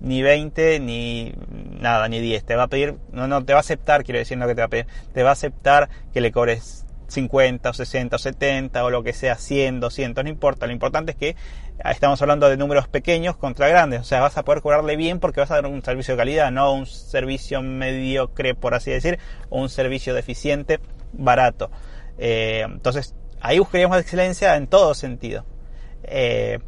ni 0.00 0.23
20 0.23 0.81
ni 0.81 1.35
nada, 1.79 2.09
ni 2.09 2.21
10. 2.21 2.45
Te 2.45 2.57
va 2.57 2.64
a 2.64 2.69
pedir, 2.69 2.97
no, 3.12 3.29
no, 3.29 3.45
te 3.45 3.52
va 3.52 3.59
a 3.59 3.61
aceptar, 3.61 4.05
quiero 4.05 4.19
decir, 4.19 4.38
no 4.38 4.47
que 4.47 4.55
te 4.55 4.62
va 4.62 4.67
a 4.67 4.69
pedir, 4.69 4.87
te 5.12 5.23
va 5.23 5.31
a 5.31 5.33
aceptar 5.33 5.88
que 6.12 6.21
le 6.21 6.33
cobres 6.33 6.87
50 7.11 7.71
o 7.71 7.73
60 7.73 8.17
o 8.17 8.19
70 8.19 8.85
o 8.85 8.90
lo 8.90 9.02
que 9.02 9.12
sea, 9.12 9.37
100, 9.37 9.81
200, 9.81 10.25
no 10.25 10.31
importa. 10.31 10.67
Lo 10.67 10.73
importante 10.73 11.12
es 11.12 11.19
que 11.19 11.37
estamos 11.85 12.21
hablando 12.23 12.49
de 12.49 12.57
números 12.57 12.88
pequeños 12.88 13.37
contra 13.37 13.69
grandes. 13.69 14.00
O 14.00 14.05
sea, 14.05 14.21
vas 14.21 14.37
a 14.37 14.45
poder 14.45 14.62
cobrarle 14.62 14.97
bien 14.97 15.19
porque 15.19 15.40
vas 15.40 15.50
a 15.50 15.57
dar 15.57 15.67
un 15.67 15.83
servicio 15.83 16.14
de 16.14 16.19
calidad, 16.19 16.50
no 16.50 16.73
un 16.73 16.87
servicio 16.87 17.62
mediocre, 17.62 18.55
por 18.55 18.75
así 18.75 18.90
decir, 18.90 19.19
o 19.49 19.61
un 19.61 19.69
servicio 19.69 20.14
deficiente, 20.14 20.81
barato. 21.12 21.71
Eh, 22.19 22.62
entonces, 22.64 23.14
ahí 23.40 23.59
buscaríamos 23.59 23.99
excelencia 23.99 24.57
en 24.57 24.67
todo 24.67 24.95
sentido. 24.95 25.45
Eh, 26.05 26.59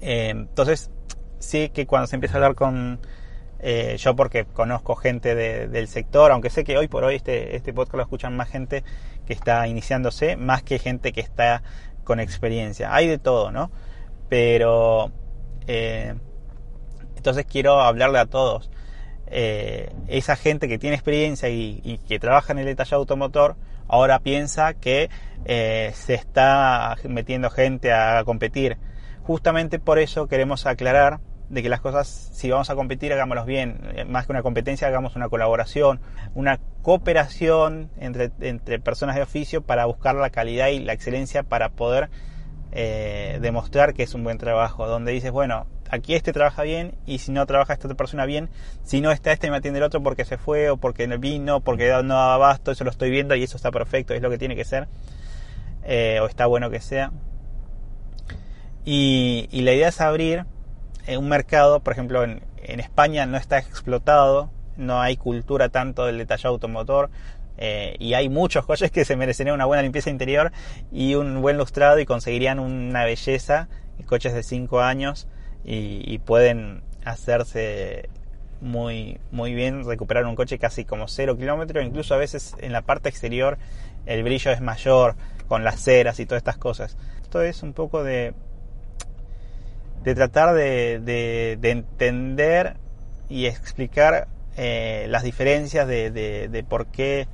eh, 0.00 0.28
entonces, 0.30 0.90
sí 1.38 1.70
que 1.70 1.86
cuando 1.86 2.06
se 2.06 2.16
empieza 2.16 2.36
a 2.36 2.38
hablar 2.38 2.54
con... 2.54 3.00
yo 3.98 4.16
porque 4.16 4.44
conozco 4.44 4.94
gente 4.94 5.34
del 5.34 5.88
sector, 5.88 6.30
aunque 6.30 6.50
sé 6.50 6.62
que 6.64 6.78
hoy 6.78 6.88
por 6.88 7.04
hoy 7.04 7.16
este, 7.16 7.56
este 7.56 7.72
podcast 7.72 7.96
lo 7.96 8.02
escuchan 8.02 8.36
más 8.36 8.48
gente 8.48 8.84
que 9.26 9.32
está 9.32 9.66
iniciándose, 9.68 10.36
más 10.36 10.62
que 10.62 10.78
gente 10.78 11.12
que 11.12 11.20
está 11.20 11.62
con 12.04 12.20
experiencia. 12.20 12.94
Hay 12.94 13.08
de 13.08 13.18
todo, 13.18 13.50
¿no? 13.50 13.70
Pero 14.28 15.10
eh, 15.66 16.14
entonces 17.16 17.44
quiero 17.46 17.80
hablarle 17.80 18.18
a 18.18 18.26
todos. 18.26 18.70
Eh, 19.26 19.92
esa 20.06 20.36
gente 20.36 20.68
que 20.68 20.78
tiene 20.78 20.94
experiencia 20.94 21.48
y, 21.48 22.00
que 22.06 22.20
trabaja 22.20 22.52
en 22.52 22.60
el 22.60 22.66
detallado 22.66 23.00
automotor 23.00 23.56
ahora 23.88 24.20
piensa 24.20 24.74
que 24.74 25.10
eh, 25.44 25.90
se 25.94 26.14
está 26.14 26.96
metiendo 27.08 27.50
gente 27.50 27.92
a 27.92 28.22
competir. 28.24 28.78
Justamente 29.24 29.80
por 29.80 29.98
eso 29.98 30.28
queremos 30.28 30.66
aclarar 30.66 31.18
de 31.48 31.62
que 31.62 31.68
las 31.68 31.80
cosas, 31.80 32.08
si 32.08 32.50
vamos 32.50 32.70
a 32.70 32.74
competir, 32.74 33.12
hagámoslos 33.12 33.46
bien. 33.46 33.80
Más 34.08 34.26
que 34.26 34.32
una 34.32 34.42
competencia, 34.42 34.88
hagamos 34.88 35.16
una 35.16 35.28
colaboración, 35.28 36.00
una 36.34 36.58
cooperación 36.82 37.90
entre, 37.98 38.30
entre 38.40 38.78
personas 38.80 39.16
de 39.16 39.22
oficio 39.22 39.62
para 39.62 39.84
buscar 39.86 40.14
la 40.14 40.30
calidad 40.30 40.68
y 40.68 40.80
la 40.80 40.92
excelencia 40.92 41.42
para 41.42 41.70
poder 41.70 42.10
eh, 42.78 43.38
demostrar 43.40 43.94
que 43.94 44.02
es 44.02 44.12
un 44.12 44.22
buen 44.22 44.38
trabajo, 44.38 44.86
donde 44.86 45.12
dices, 45.12 45.30
bueno, 45.30 45.66
aquí 45.88 46.14
este 46.14 46.32
trabaja 46.32 46.62
bien 46.62 46.94
y 47.06 47.18
si 47.18 47.32
no 47.32 47.46
trabaja 47.46 47.72
esta 47.72 47.86
otra 47.86 47.96
persona 47.96 48.26
bien, 48.26 48.50
si 48.82 49.00
no 49.00 49.12
está 49.12 49.32
este 49.32 49.50
me 49.50 49.56
atiende 49.56 49.78
el 49.78 49.84
otro 49.84 50.02
porque 50.02 50.26
se 50.26 50.36
fue 50.36 50.68
o 50.68 50.76
porque 50.76 51.06
no 51.06 51.18
vino, 51.18 51.60
porque 51.60 51.88
no 51.88 52.14
daba 52.14 52.34
abasto, 52.34 52.72
eso 52.72 52.84
lo 52.84 52.90
estoy 52.90 53.10
viendo 53.10 53.34
y 53.34 53.42
eso 53.42 53.56
está 53.56 53.70
perfecto, 53.70 54.12
es 54.12 54.20
lo 54.20 54.28
que 54.28 54.36
tiene 54.36 54.56
que 54.56 54.64
ser, 54.64 54.88
eh, 55.84 56.18
o 56.20 56.26
está 56.26 56.44
bueno 56.46 56.68
que 56.68 56.80
sea. 56.80 57.12
Y, 58.84 59.48
la 59.52 59.72
idea 59.72 59.88
es 59.88 60.00
abrir 60.00 60.40
eh, 60.40 60.44
un 61.08 61.28
mercado, 61.28 61.80
por 61.80 61.92
ejemplo, 61.92 62.24
en, 62.24 62.42
en 62.62 62.80
España 62.80 63.26
no 63.26 63.36
está 63.36 63.58
explotado, 63.58 64.50
no 64.76 65.00
hay 65.00 65.16
cultura 65.16 65.68
tanto 65.68 66.06
del 66.06 66.18
detallado 66.18 66.54
automotor, 66.54 67.10
eh, 67.58 67.96
y 67.98 68.14
hay 68.14 68.28
muchos 68.28 68.66
coches 68.66 68.90
que 68.90 69.04
se 69.04 69.16
merecerían 69.16 69.54
una 69.54 69.64
buena 69.64 69.82
limpieza 69.82 70.10
interior 70.10 70.52
y 70.92 71.14
un 71.14 71.40
buen 71.40 71.56
lustrado 71.56 71.98
y 71.98 72.04
conseguirían 72.04 72.58
una 72.58 73.04
belleza, 73.04 73.68
coches 74.04 74.34
de 74.34 74.42
5 74.42 74.80
años 74.80 75.26
y, 75.64 76.18
pueden 76.18 76.82
hacerse 77.04 78.08
muy, 78.60 79.18
muy 79.30 79.54
bien, 79.54 79.84
recuperar 79.84 80.26
un 80.26 80.36
coche 80.36 80.58
casi 80.58 80.84
como 80.84 81.08
0 81.08 81.36
kilómetros, 81.36 81.84
incluso 81.84 82.14
a 82.14 82.18
veces 82.18 82.54
en 82.58 82.72
la 82.72 82.82
parte 82.82 83.08
exterior 83.08 83.58
el 84.06 84.22
brillo 84.22 84.50
es 84.50 84.60
mayor 84.60 85.16
con 85.48 85.64
las 85.64 85.80
ceras 85.82 86.20
y 86.20 86.26
todas 86.26 86.40
estas 86.40 86.58
cosas. 86.58 86.96
Esto 87.22 87.42
es 87.42 87.62
un 87.62 87.72
poco 87.72 88.04
de, 88.04 88.34
de 90.02 90.14
tratar 90.14 90.54
de, 90.54 91.00
de, 91.00 91.70
entender 91.70 92.76
y 93.28 93.46
explicar 93.46 94.28
eh, 94.56 95.06
las 95.08 95.22
diferencias 95.22 95.86
de, 95.88 96.10
de, 96.10 96.64
por 96.64 96.86
qué 96.86 97.26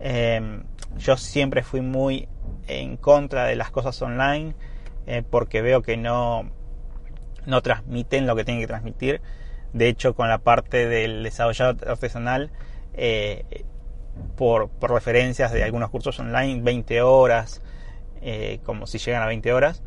Em, 0.00 0.62
yo 0.96 1.16
siempre 1.16 1.62
fui 1.62 1.80
muy 1.80 2.28
en 2.66 2.96
contra 2.96 3.46
de 3.46 3.56
las 3.56 3.70
cosas 3.70 4.00
online 4.00 4.54
eh, 5.06 5.22
porque 5.28 5.60
veo 5.60 5.82
que 5.82 5.96
no, 5.96 6.50
no 7.46 7.62
transmiten 7.62 8.26
lo 8.26 8.36
que 8.36 8.44
tienen 8.44 8.62
que 8.62 8.68
transmitir. 8.68 9.20
De 9.72 9.88
hecho, 9.88 10.14
con 10.14 10.28
la 10.28 10.38
parte 10.38 10.86
del 10.86 11.22
desarrollo 11.22 11.76
artesanal, 11.86 12.50
eh, 12.94 13.64
por, 14.36 14.70
referencias 14.80 15.52
de 15.52 15.62
algunos 15.62 15.90
cursos 15.90 16.18
online, 16.18 16.62
20 16.62 17.02
horas, 17.02 17.62
como 18.64 18.86
si 18.88 18.98
llegan 18.98 19.22
a 19.22 19.26
20 19.26 19.52
horas, 19.52 19.82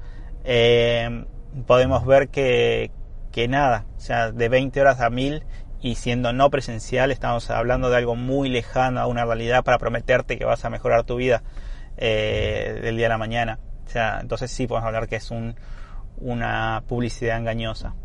em, 0.46 1.25
podemos 1.65 2.05
ver 2.05 2.29
que, 2.29 2.91
que 3.31 3.48
nada, 3.48 3.86
o 3.98 4.00
sea, 4.00 4.31
de 4.31 4.50
20 4.50 4.79
horas 4.81 5.00
a 5.00 5.10
1000 5.10 5.43
y 5.81 5.96
siendo 5.96 6.31
no 6.31 6.50
presencial 6.50 7.12
estamos 7.12 7.50
hablando 7.50 7.89
de 7.89 7.98
algo 7.98 8.15
muy 8.15 8.50
lejano 8.50 9.00
a 9.00 9.08
una 9.08 9.25
realidad 9.25 9.63
para 9.63 9.79
prometerte 9.79 10.38
que 10.38 10.46
vas 10.46 10.63
a 10.63 10.70
mejorar 10.70 11.03
tu 11.03 11.15
vida 11.15 11.43
eh, 11.98 12.79
del 12.81 12.98
día 12.98 13.08
a 13.08 13.10
la 13.10 13.17
mañana. 13.17 13.60
O 13.86 13.89
sea, 13.89 14.20
entonces 14.22 14.51
sí 14.51 14.67
podemos 14.67 14.88
hablar 14.88 15.08
que 15.08 15.15
es 15.15 15.31
un, 15.31 15.55
una 16.17 16.84
publicidad 16.88 17.38
engañosa 17.38 17.96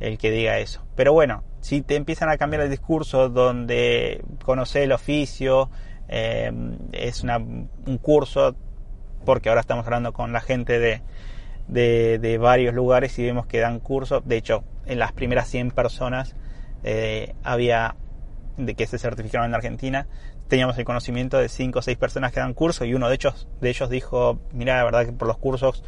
el 0.00 0.18
que 0.18 0.32
diga 0.32 0.58
eso. 0.58 0.84
Pero 0.96 1.12
bueno, 1.12 1.44
si 1.60 1.80
te 1.80 1.94
empiezan 1.94 2.28
a 2.28 2.36
cambiar 2.36 2.62
el 2.62 2.70
discurso 2.70 3.28
donde 3.28 4.24
conocer 4.44 4.82
el 4.82 4.92
oficio, 4.92 5.70
eh, 6.08 6.52
es 6.90 7.22
una, 7.22 7.38
un 7.38 7.98
curso, 8.02 8.56
porque 9.24 9.48
ahora 9.48 9.60
estamos 9.60 9.86
hablando 9.86 10.12
con 10.12 10.32
la 10.32 10.40
gente 10.40 10.80
de, 10.80 11.02
de, 11.68 12.18
de 12.18 12.38
varios 12.38 12.74
lugares 12.74 13.18
y 13.18 13.24
vemos 13.24 13.46
que 13.46 13.60
dan 13.60 13.80
cursos, 13.80 14.22
de 14.26 14.36
hecho, 14.36 14.64
en 14.86 14.98
las 14.98 15.12
primeras 15.12 15.48
100 15.48 15.70
personas 15.70 16.34
eh, 16.84 17.34
había 17.42 17.96
de 18.56 18.74
que 18.74 18.86
se 18.86 18.98
certificaron 18.98 19.48
en 19.48 19.54
Argentina, 19.54 20.06
teníamos 20.48 20.76
el 20.78 20.84
conocimiento 20.84 21.38
de 21.38 21.48
5 21.48 21.78
o 21.78 21.82
6 21.82 21.96
personas 21.96 22.32
que 22.32 22.40
dan 22.40 22.54
curso 22.54 22.84
y 22.84 22.94
uno 22.94 23.08
de 23.08 23.14
ellos, 23.14 23.48
de 23.60 23.70
ellos 23.70 23.88
dijo, 23.88 24.40
mira, 24.52 24.76
la 24.76 24.84
verdad 24.84 25.06
que 25.06 25.12
por 25.12 25.28
los 25.28 25.38
cursos, 25.38 25.82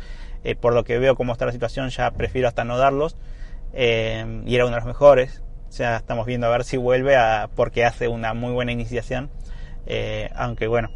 eh, 0.45 0.55
por 0.55 0.73
lo 0.73 0.85
que 0.85 0.99
veo 0.99 1.17
cómo 1.17 1.33
está 1.33 1.47
la 1.47 1.53
situación, 1.53 1.91
ya 1.91 2.11
prefiero 2.13 2.49
hasta 2.49 2.65
no 2.65 2.79
darlos. 2.79 3.17
Eh, 3.73 4.43
y 4.47 4.55
era 4.55 4.65
uno 4.65 4.77
de 4.77 4.81
los 4.81 4.87
mejores. 4.87 5.43
O 5.69 5.73
sea, 5.73 5.97
estamos 5.97 6.27
viendo 6.27 6.47
a 6.47 6.51
ver 6.51 6.65
si 6.65 6.77
vuelve 6.77 7.17
a, 7.17 7.51
porque 7.55 7.85
hace 7.85 8.07
una 8.09 8.33
muy 8.33 8.53
buena 8.53 8.73
iniciación. 8.73 9.31
aunque 10.35 10.69
bueno, 10.69 10.91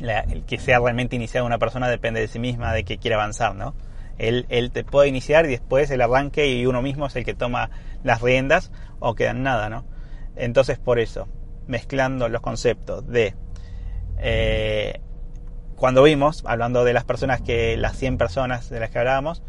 el 0.00 0.44
que 0.44 0.58
sea 0.58 0.80
realmente 0.80 1.16
iniciado 1.16 1.46
una 1.46 1.58
persona 1.58 1.88
depende 1.88 2.20
de 2.20 2.28
sí 2.28 2.38
misma, 2.38 2.72
de 2.72 2.84
que 2.84 2.98
quiere 2.98 3.14
avanzar, 3.14 3.54
¿no? 3.54 3.74
Él, 4.18 4.46
él 4.50 4.70
te 4.70 4.84
puede 4.84 5.08
iniciar 5.08 5.46
y 5.46 5.48
después 5.48 5.90
el 5.90 6.00
arranque 6.00 6.48
y 6.48 6.66
uno 6.66 6.82
mismo 6.82 7.06
es 7.06 7.16
el 7.16 7.24
que 7.24 7.34
toma 7.34 7.70
las 8.04 8.20
riendas 8.20 8.70
o 9.00 9.14
quedan 9.14 9.42
nada, 9.42 9.68
¿no? 9.68 9.84
Entonces 10.36 10.78
por 10.78 10.98
eso, 10.98 11.28
mezclando 11.66 12.28
los 12.28 12.40
conceptos 12.40 13.06
de 13.08 13.34
eh, 14.18 15.00
cuando 15.76 16.04
vimos, 16.04 16.44
hablando 16.46 16.84
de 16.84 16.92
las 16.92 17.04
personas 17.04 17.40
que, 17.40 17.76
las 17.76 17.96
100 17.96 18.16
personas 18.16 18.70
de 18.70 18.78
las 18.78 18.90
que 18.90 19.00
hablábamos, 19.00 19.42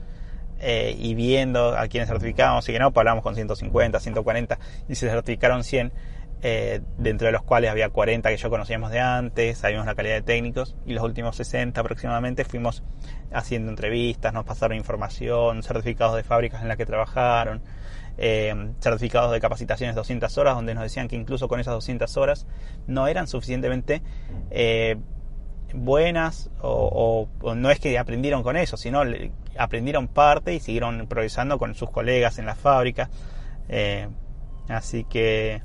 eh, 0.60 0.96
y 0.98 1.14
viendo 1.14 1.78
a 1.78 1.88
quienes 1.88 2.10
certificábamos 2.10 2.68
y 2.68 2.72
que 2.72 2.80
no, 2.80 2.92
pues 2.92 3.02
hablamos 3.02 3.24
con 3.24 3.36
150, 3.36 4.00
140 4.00 4.60
y 4.90 4.96
se 4.96 5.10
certificaron 5.10 5.64
100, 5.64 5.94
eh, 6.44 6.82
dentro 6.98 7.26
de 7.28 7.32
los 7.32 7.42
cuales 7.42 7.72
había 7.72 7.90
40 7.90 8.30
que 8.30 8.38
yo 8.38 8.50
conocíamos 8.50 8.92
de 8.92 9.00
antes, 9.00 9.58
sabíamos 9.58 9.86
la 9.86 9.96
calidad 9.96 10.16
de 10.16 10.22
técnicos 10.22 10.76
y 10.86 10.94
los 10.94 11.04
últimos 11.04 11.36
60 11.38 11.80
aproximadamente 11.80 12.46
fuimos 12.46 12.84
haciendo 13.32 13.72
entrevistas, 13.72 14.34
nos 14.34 14.46
pasaron 14.46 14.78
información, 14.78 15.64
certificados 15.64 16.16
de 16.16 16.24
fábricas 16.24 16.62
en 16.62 16.68
las 16.68 16.78
que 16.78 16.86
trabajaron, 16.86 17.62
eh, 18.18 18.54
certificados 18.80 19.32
de 19.32 19.40
capacitaciones 19.40 19.96
200 19.96 20.38
horas 20.38 20.56
donde 20.56 20.76
nos 20.76 20.84
decían 20.84 21.08
que 21.08 21.16
incluso 21.16 21.48
con 21.48 21.60
esas 21.60 21.74
200 21.74 22.16
horas 22.18 22.46
no 22.86 23.08
eran 23.08 23.28
suficientemente 23.28 24.02
buenas 25.74 26.50
o, 26.62 27.28
no 27.56 27.72
es 27.72 27.80
que 27.80 27.98
aprendieron 27.98 28.44
con 28.44 28.56
eso, 28.56 28.78
sino 28.78 29.02
aprendieron 29.58 30.08
parte 30.08 30.54
y 30.54 30.60
siguieron 30.60 31.08
progresando 31.08 31.58
con 31.58 31.76
sus 31.76 31.90
colegas 31.90 32.40
en 32.40 32.46
la 32.46 32.56
fábrica. 32.56 33.10
Eh, 33.70 34.08
así 34.70 35.04
que, 35.04 35.62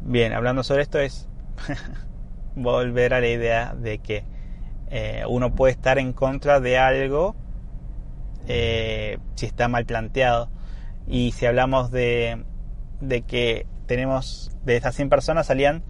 bien, 0.00 0.32
hablando 0.32 0.62
sobre 0.62 0.82
esto 0.82 0.98
es 0.98 1.28
volver 2.54 3.14
a 3.14 3.20
la 3.20 3.28
idea 3.28 3.74
de 3.74 3.98
que 3.98 4.24
eh, 4.90 5.24
uno 5.28 5.54
puede 5.54 5.72
estar 5.72 5.98
en 5.98 6.12
contra 6.12 6.60
de 6.60 6.78
algo 6.78 7.36
eh, 8.46 9.18
si 9.34 9.46
está 9.46 9.68
mal 9.68 9.84
planteado. 9.84 10.50
Y 11.06 11.32
si 11.32 11.46
hablamos 11.46 11.90
de, 11.90 12.44
de 13.00 13.22
que 13.22 13.66
tenemos, 13.86 14.50
de 14.64 14.76
esas 14.76 14.94
100 14.94 15.08
personas 15.08 15.46
salían 15.46 15.82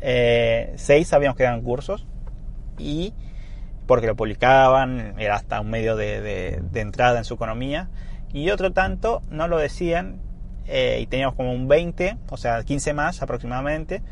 eh, 0.00 0.72
seis 0.76 1.08
sabíamos 1.08 1.36
que 1.36 1.44
eran 1.44 1.62
cursos 1.62 2.06
y 2.78 3.14
porque 3.86 4.06
lo 4.06 4.16
publicaban, 4.16 5.14
era 5.18 5.36
hasta 5.36 5.60
un 5.60 5.70
medio 5.70 5.96
de, 5.96 6.60
entrada 6.74 7.18
en 7.18 7.24
su 7.24 7.34
economía. 7.34 7.88
Y 8.32 8.50
otro 8.50 8.72
tanto 8.72 9.22
no 9.30 9.46
lo 9.46 9.58
decían 9.58 10.20
eh, 10.68 10.98
y 11.00 11.06
teníamos 11.06 11.34
como 11.34 11.52
un 11.52 11.68
20, 11.68 12.16
o 12.30 12.36
sea, 12.36 12.62
15 12.62 12.92
más 12.92 13.22
aproximadamente, 13.22 14.02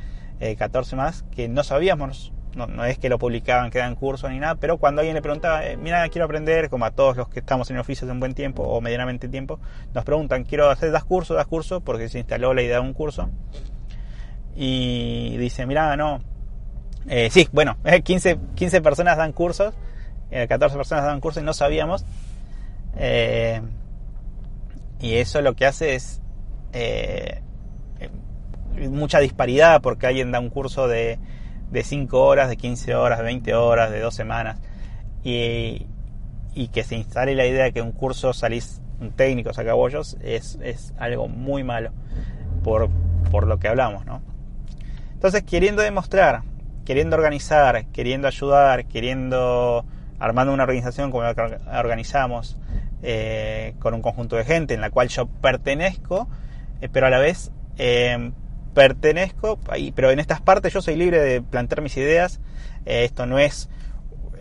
14 0.58 0.94
eh, 0.94 0.96
más, 0.96 1.24
que 1.34 1.48
no 1.48 1.62
sabíamos. 1.62 2.32
No, 2.54 2.84
es 2.84 2.98
que 2.98 3.08
lo 3.08 3.18
publicaban, 3.18 3.70
que 3.72 3.78
eran 3.78 3.96
cursos 3.96 4.30
ni 4.30 4.38
nada, 4.38 4.54
pero 4.54 4.78
cuando 4.78 5.00
alguien 5.00 5.16
le 5.16 5.22
preguntaba, 5.22 5.66
eh, 5.66 5.76
mira, 5.76 6.08
quiero 6.08 6.26
aprender, 6.26 6.70
como 6.70 6.84
a 6.84 6.92
todos 6.92 7.16
los 7.16 7.28
que 7.28 7.40
estamos 7.40 7.68
en 7.70 7.76
el 7.76 7.80
oficio 7.80 8.06
de 8.06 8.12
un 8.12 8.20
buen 8.20 8.32
tiempo 8.32 8.62
o 8.62 8.80
medianamente 8.80 9.28
tiempo, 9.28 9.58
nos 9.92 10.04
preguntan, 10.04 10.44
quiero 10.44 10.70
hacer, 10.70 10.92
das 10.92 11.02
curso, 11.02 11.34
das 11.34 11.46
curso, 11.46 11.80
porque 11.80 12.08
se 12.08 12.18
instaló 12.18 12.54
la 12.54 12.62
idea 12.62 12.76
de 12.76 12.82
un 12.82 12.92
curso 12.92 13.28
y 14.54 15.36
dice, 15.36 15.66
mira, 15.66 15.96
no, 15.96 16.20
eh, 17.08 17.28
sí, 17.28 17.48
bueno, 17.50 17.76
15, 18.04 18.38
15 18.54 18.80
personas 18.82 19.16
dan 19.16 19.32
cursos, 19.32 19.74
14 20.30 20.74
eh, 20.74 20.78
personas 20.78 21.04
dan 21.04 21.20
cursos 21.20 21.42
y 21.42 21.46
no 21.46 21.54
sabíamos. 21.54 22.06
Y 25.00 25.16
eso 25.16 25.42
lo 25.42 25.54
que 25.54 25.66
hace 25.66 25.96
es 25.96 26.22
mucha 28.90 29.20
disparidad 29.20 29.80
porque 29.80 30.06
alguien 30.06 30.32
da 30.32 30.40
un 30.40 30.50
curso 30.50 30.88
de, 30.88 31.18
de 31.70 31.84
5 31.84 32.20
horas, 32.20 32.48
de 32.48 32.56
15 32.56 32.94
horas, 32.94 33.18
de 33.18 33.24
20 33.24 33.54
horas, 33.54 33.90
de 33.90 34.00
2 34.00 34.14
semanas. 34.14 34.58
Y, 35.22 35.86
y 36.54 36.68
que 36.68 36.84
se 36.84 36.96
instale 36.96 37.34
la 37.34 37.46
idea 37.46 37.64
de 37.64 37.72
que 37.72 37.82
un 37.82 37.92
curso 37.92 38.32
salís 38.32 38.80
un 39.00 39.10
técnico 39.10 39.52
sacabollos 39.52 40.16
es, 40.22 40.58
es 40.62 40.94
algo 40.98 41.28
muy 41.28 41.64
malo 41.64 41.90
por, 42.62 42.88
por 43.30 43.46
lo 43.46 43.58
que 43.58 43.68
hablamos, 43.68 44.06
¿no? 44.06 44.22
Entonces, 45.12 45.42
queriendo 45.42 45.82
demostrar, 45.82 46.42
queriendo 46.84 47.16
organizar, 47.16 47.86
queriendo 47.86 48.28
ayudar, 48.28 48.86
queriendo 48.86 49.84
armando 50.18 50.52
una 50.52 50.62
organización 50.62 51.10
como 51.10 51.24
la 51.24 51.34
que 51.34 51.58
organizamos 51.76 52.56
eh, 53.02 53.74
con 53.80 53.94
un 53.94 54.02
conjunto 54.02 54.36
de 54.36 54.44
gente 54.44 54.74
en 54.74 54.80
la 54.80 54.90
cual 54.90 55.08
yo 55.08 55.26
pertenezco, 55.26 56.28
eh, 56.28 56.34
pero 56.92 57.06
a 57.06 57.10
la 57.10 57.18
vez 57.18 57.50
eh, 57.76 58.32
pertenezco, 58.74 59.58
pero 59.94 60.10
en 60.10 60.18
estas 60.18 60.40
partes 60.40 60.72
yo 60.72 60.82
soy 60.82 60.96
libre 60.96 61.20
de 61.20 61.42
plantear 61.42 61.82
mis 61.82 61.96
ideas. 61.96 62.40
esto 62.84 63.26
no 63.26 63.38
es 63.38 63.68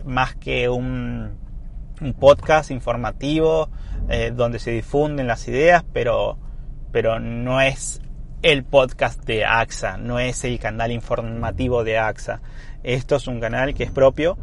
más 0.04 0.34
que 0.34 0.68
un, 0.68 1.42
podcast 2.18 2.70
informativo 2.70 3.70
donde 4.34 4.58
se 4.58 4.72
difunden 4.72 5.26
las 5.26 5.46
ideas, 5.48 5.84
pero, 5.92 6.38
pero 6.92 7.20
no 7.20 7.60
es 7.60 8.02
el 8.44 8.62
podcast 8.62 9.24
de 9.24 9.46
AXA, 9.46 9.96
no 9.96 10.18
es 10.18 10.44
el 10.44 10.58
canal 10.58 10.92
informativo 10.92 11.82
de 11.82 11.96
AXA. 11.96 12.42
Esto 12.82 13.16
es 13.16 13.26
un 13.26 13.40
canal 13.40 13.72
que 13.72 13.84
es 13.84 13.90
propio, 13.90 14.36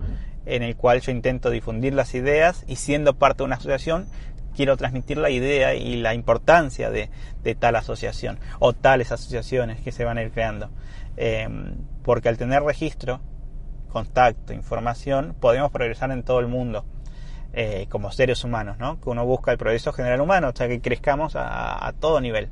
en 0.47 0.63
el 0.63 0.75
cual 0.75 1.01
yo 1.01 1.11
intento 1.11 1.51
difundir 1.51 1.93
las 1.93 2.15
ideas 2.15 2.63
y 2.67 2.77
siendo 2.77 3.13
parte 3.13 3.37
de 3.37 3.43
una 3.43 3.57
asociación, 3.57 4.07
quiero 4.55 4.77
transmitir 4.77 5.17
la 5.17 5.29
idea 5.29 5.73
y 5.73 5.97
la 5.97 6.13
importancia 6.13 6.89
de, 6.89 7.09
tal 7.59 7.75
asociación 7.75 8.39
o 8.59 8.73
tales 8.73 9.11
asociaciones 9.11 9.81
que 9.81 9.91
se 9.91 10.05
van 10.05 10.17
a 10.17 10.23
ir 10.23 10.31
creando. 10.31 10.69
Em, 11.17 11.75
porque 12.03 12.29
al 12.29 12.37
tener 12.37 12.63
registro, 12.63 13.19
contacto, 13.89 14.53
información, 14.53 15.35
podemos 15.39 15.71
progresar 15.71 16.11
en 16.11 16.23
todo 16.23 16.39
el 16.39 16.47
mundo. 16.47 16.85
Eh, 17.53 17.87
como 17.89 18.13
seres 18.13 18.45
humanos, 18.45 18.77
¿no? 18.77 19.01
Que 19.01 19.09
uno 19.09 19.25
busca 19.25 19.51
el 19.51 19.57
progreso 19.57 19.91
general 19.91 20.21
humano, 20.21 20.51
o 20.53 20.55
sea, 20.55 20.69
que 20.69 20.79
crezcamos 20.79 21.33
a 21.35 21.93
todo 21.99 22.21
nivel. 22.21 22.49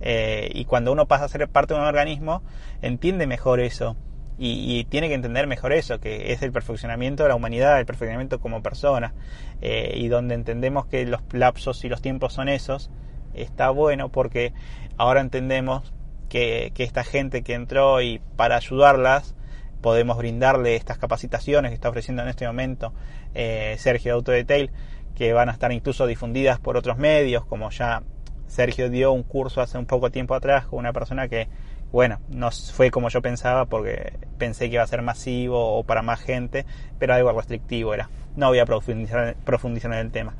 Eh, 0.00 0.50
y 0.52 0.64
cuando 0.64 0.92
uno 0.92 1.06
pasa 1.06 1.24
a 1.24 1.28
ser 1.28 1.48
parte 1.48 1.74
de 1.74 1.80
un 1.80 1.86
organismo, 1.86 2.42
entiende 2.82 3.26
mejor 3.26 3.60
eso. 3.60 3.96
Y, 4.36 4.84
tiene 4.86 5.08
que 5.08 5.14
entender 5.14 5.46
mejor 5.46 5.72
eso, 5.72 6.00
que 6.00 6.32
es 6.32 6.42
el 6.42 6.50
perfeccionamiento 6.50 7.22
de 7.22 7.28
la 7.28 7.36
humanidad, 7.36 7.78
el 7.78 7.86
perfeccionamiento 7.86 8.40
como 8.40 8.62
persona. 8.62 9.14
Eh, 9.60 9.92
y 9.96 10.08
donde 10.08 10.34
entendemos 10.34 10.86
que 10.86 11.06
los 11.06 11.20
lapsos 11.32 11.84
y 11.84 11.88
los 11.88 12.02
tiempos 12.02 12.32
son 12.32 12.48
esos, 12.48 12.90
está 13.34 13.70
bueno 13.70 14.10
porque 14.10 14.52
ahora 14.96 15.20
entendemos 15.20 15.92
que, 16.28 16.72
esta 16.78 17.04
gente 17.04 17.42
que 17.42 17.54
entró 17.54 18.02
y 18.02 18.20
para 18.36 18.56
ayudarlas 18.56 19.34
podemos 19.80 20.16
brindarle 20.16 20.76
estas 20.76 20.98
capacitaciones 20.98 21.70
que 21.70 21.74
está 21.74 21.90
ofreciendo 21.90 22.22
en 22.22 22.28
este 22.28 22.46
momento 22.46 22.92
eh, 23.34 23.76
Sergio 23.78 24.12
de 24.12 24.16
Autodetail, 24.16 24.70
que 25.14 25.32
van 25.32 25.48
a 25.48 25.52
estar 25.52 25.70
incluso 25.70 26.06
difundidas 26.06 26.58
por 26.58 26.76
otros 26.76 26.96
medios, 26.98 27.44
como 27.44 27.70
ya 27.70 28.02
Sergio 28.46 28.90
dio 28.90 29.12
un 29.12 29.22
curso 29.22 29.60
hace 29.60 29.78
un 29.78 29.86
poco 29.86 30.10
tiempo 30.10 30.34
atrás 30.34 30.66
con 30.66 30.78
una 30.78 30.92
persona 30.92 31.28
que, 31.28 31.48
bueno, 31.94 32.18
no 32.28 32.50
fue 32.50 32.90
como 32.90 33.08
yo 33.08 33.22
pensaba 33.22 33.66
porque 33.66 34.14
pensé 34.36 34.68
que 34.68 34.74
iba 34.74 34.82
a 34.82 34.86
ser 34.88 35.00
masivo 35.02 35.78
o 35.78 35.84
para 35.84 36.02
más 36.02 36.20
gente, 36.20 36.66
pero 36.98 37.14
algo 37.14 37.30
restrictivo 37.30 37.94
era. 37.94 38.10
No 38.34 38.48
voy 38.48 38.58
a 38.58 38.66
profundizar, 38.66 39.36
profundizar 39.44 39.92
en 39.92 39.98
el 39.98 40.10
tema. 40.10 40.34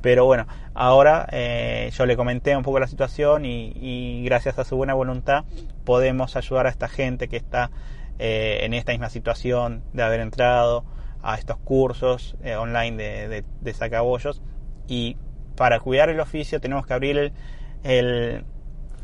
Pero 0.00 0.24
bueno, 0.24 0.46
ahora 0.72 1.28
eh, 1.30 1.90
yo 1.92 2.06
le 2.06 2.16
comenté 2.16 2.56
un 2.56 2.62
poco 2.62 2.80
la 2.80 2.86
situación 2.86 3.44
y, 3.44 4.24
gracias 4.24 4.58
a 4.58 4.64
su 4.64 4.76
buena 4.76 4.94
voluntad 4.94 5.44
podemos 5.84 6.36
ayudar 6.36 6.66
a 6.66 6.70
esta 6.70 6.88
gente 6.88 7.28
que 7.28 7.36
está 7.36 7.70
eh, 8.18 8.60
en 8.62 8.72
esta 8.72 8.92
misma 8.92 9.10
situación 9.10 9.82
de 9.92 10.04
haber 10.04 10.20
entrado 10.20 10.86
a 11.22 11.36
estos 11.36 11.58
cursos 11.58 12.34
eh, 12.42 12.56
online 12.56 12.96
de, 12.96 13.44
de, 13.60 13.74
sacabollos 13.74 14.40
y 14.88 15.18
para 15.54 15.80
cuidar 15.80 16.08
el 16.08 16.20
oficio 16.20 16.62
tenemos 16.62 16.86
que 16.86 16.94
abrir 16.94 17.34
el, 17.82 18.44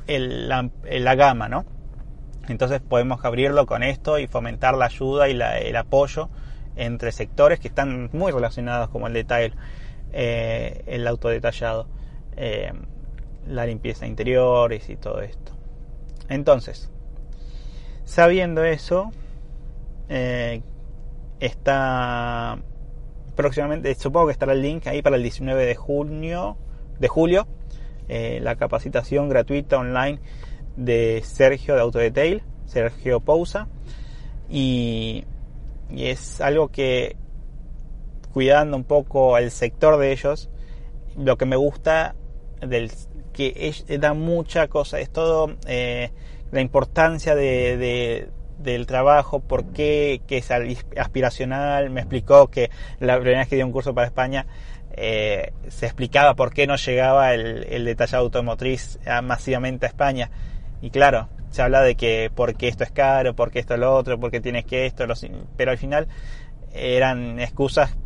la, 0.07 1.15
gama, 1.15 1.51
¿no? 1.51 1.67
Entonces 2.51 2.81
podemos 2.81 3.25
abrirlo 3.25 3.67
con 3.67 3.83
esto 3.83 4.19
y 4.19 4.27
fomentar 4.27 4.75
la 4.75 4.87
ayuda 4.87 5.29
y 5.29 5.33
el 5.33 5.77
apoyo 5.77 6.29
entre 6.77 7.13
sectores 7.13 7.61
que 7.61 7.69
están 7.69 8.11
muy 8.13 8.33
relacionados 8.33 8.89
como 8.91 9.07
el 9.07 9.13
detalle, 9.13 9.53
eh, 10.13 10.83
el 10.87 11.07
autodetallado, 11.07 11.87
eh, 12.37 12.73
la 13.47 13.67
limpieza 13.67 14.03
de 14.03 14.09
interiores 14.09 14.89
y 14.89 14.97
todo 14.97 15.21
esto. 15.21 15.53
Entonces, 16.29 16.91
sabiendo 18.05 18.65
eso, 18.65 19.11
eh, 20.09 20.63
está 21.39 22.59
próximamente, 23.37 23.95
supongo 23.95 24.27
que 24.27 24.33
estará 24.33 24.53
el 24.53 24.63
link 24.63 24.87
ahí 24.87 25.03
para 25.03 25.17
el 25.17 25.23
19 25.23 25.67
de 25.67 25.75
junio, 25.75 26.57
de 26.99 27.09
julio, 27.09 27.47
eh, 28.09 28.41
la 28.43 28.57
capacitación 28.57 29.29
gratuita 29.29 29.79
online 29.79 30.19
de 30.77 31.23
Sergio 31.25 31.75
de 31.75 31.81
Autodetail, 31.81 32.43
Sergio 32.67 33.21
Pousa, 33.21 33.69
y, 34.49 35.25
es 35.91 36.41
algo 36.41 36.69
que 36.69 37.17
cuidando 38.33 38.77
un 38.77 38.85
poco 38.85 39.37
el 39.39 39.51
sector 39.51 39.99
de 39.99 40.13
ellos, 40.13 40.49
lo 41.17 41.37
que 41.37 41.47
me 41.47 41.57
gusta 41.57 42.15
del 42.61 42.93
que 43.33 43.73
da 43.99 44.15
mucha 44.15 44.69
cosa, 44.69 45.01
es 45.01 45.11
todo 45.11 45.57
eh, 45.67 46.11
la 46.53 46.61
importancia 46.61 47.35
de, 47.35 48.29
del 48.59 48.87
trabajo, 48.87 49.41
por 49.41 49.73
qué 49.73 50.21
que 50.27 50.39
es 50.39 50.51
aspiracional, 50.97 51.91
me 51.91 52.01
explicó 52.01 52.49
que 52.49 52.71
la 53.01 53.17
primera 53.17 53.41
vez 53.41 53.49
que 53.49 53.57
dio 53.57 53.67
un 53.67 53.73
curso 53.73 53.95
para 53.95 54.07
España 54.07 54.47
eh, 54.93 55.53
se 55.69 55.87
explicaba 55.87 56.35
por 56.35 56.53
qué 56.53 56.67
no 56.67 56.77
llegaba 56.77 57.33
el, 57.33 57.65
el 57.71 57.85
detallado 57.85 58.25
automotriz 58.25 58.99
masivamente 59.23 59.87
a 59.87 59.89
España. 59.89 60.31
Y 60.81 60.91
claro, 60.91 61.29
se 61.51 61.63
habla 61.63 61.83
de 61.83 61.95
que 61.95 62.31
porque 62.35 62.69
esto 62.69 62.85
es 62.85 62.91
caro, 62.91 63.35
porque 63.35 63.59
esto 63.59 63.75
es 63.75 63.81
lo 63.81 63.95
otro, 63.95 64.19
porque 64.19 64.41
tienes 64.41 64.65
que 64.65 64.87
esto, 64.87 65.05
pero 65.57 65.71
al 65.71 65.79
final 65.79 66.09
eran 66.73 67.41
excusas 67.41 67.97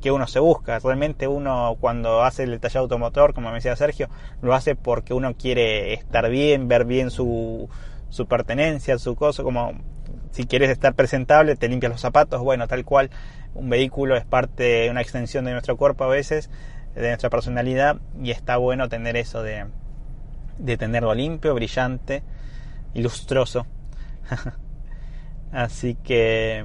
que 0.00 0.10
uno 0.10 0.26
se 0.26 0.40
busca. 0.40 0.78
Realmente 0.80 1.28
uno 1.28 1.76
cuando 1.80 2.24
hace 2.24 2.42
el 2.42 2.50
detalle 2.50 2.80
automotor, 2.80 3.34
como 3.34 3.48
me 3.48 3.56
decía 3.56 3.76
Sergio, 3.76 4.08
lo 4.42 4.54
hace 4.54 4.74
porque 4.74 5.14
uno 5.14 5.34
quiere 5.34 5.94
estar 5.94 6.28
bien, 6.28 6.66
ver 6.66 6.84
bien 6.84 7.10
su, 7.10 7.68
su 8.08 8.26
pertenencia, 8.26 8.98
su 8.98 9.14
cosa, 9.14 9.44
como 9.44 9.74
si 10.32 10.44
quieres 10.44 10.70
estar 10.70 10.94
presentable, 10.94 11.56
te 11.56 11.68
limpias 11.68 11.92
los 11.92 12.00
zapatos, 12.00 12.42
bueno, 12.42 12.66
tal 12.66 12.84
cual, 12.84 13.10
un 13.54 13.70
vehículo 13.70 14.16
es 14.16 14.24
parte, 14.24 14.90
una 14.90 15.00
extensión 15.00 15.44
de 15.44 15.52
nuestro 15.52 15.76
cuerpo 15.76 16.04
a 16.04 16.08
veces, 16.08 16.50
de 16.94 17.08
nuestra 17.08 17.30
personalidad, 17.30 17.98
y 18.20 18.32
está 18.32 18.56
bueno 18.56 18.88
tener 18.88 19.16
eso 19.16 19.42
de, 19.42 19.66
de 20.58 20.76
tenerlo 20.76 21.14
limpio, 21.14 21.54
brillante 21.54 22.22
y 22.94 23.02
lustroso. 23.02 23.66
Así 25.52 25.94
que 25.94 26.64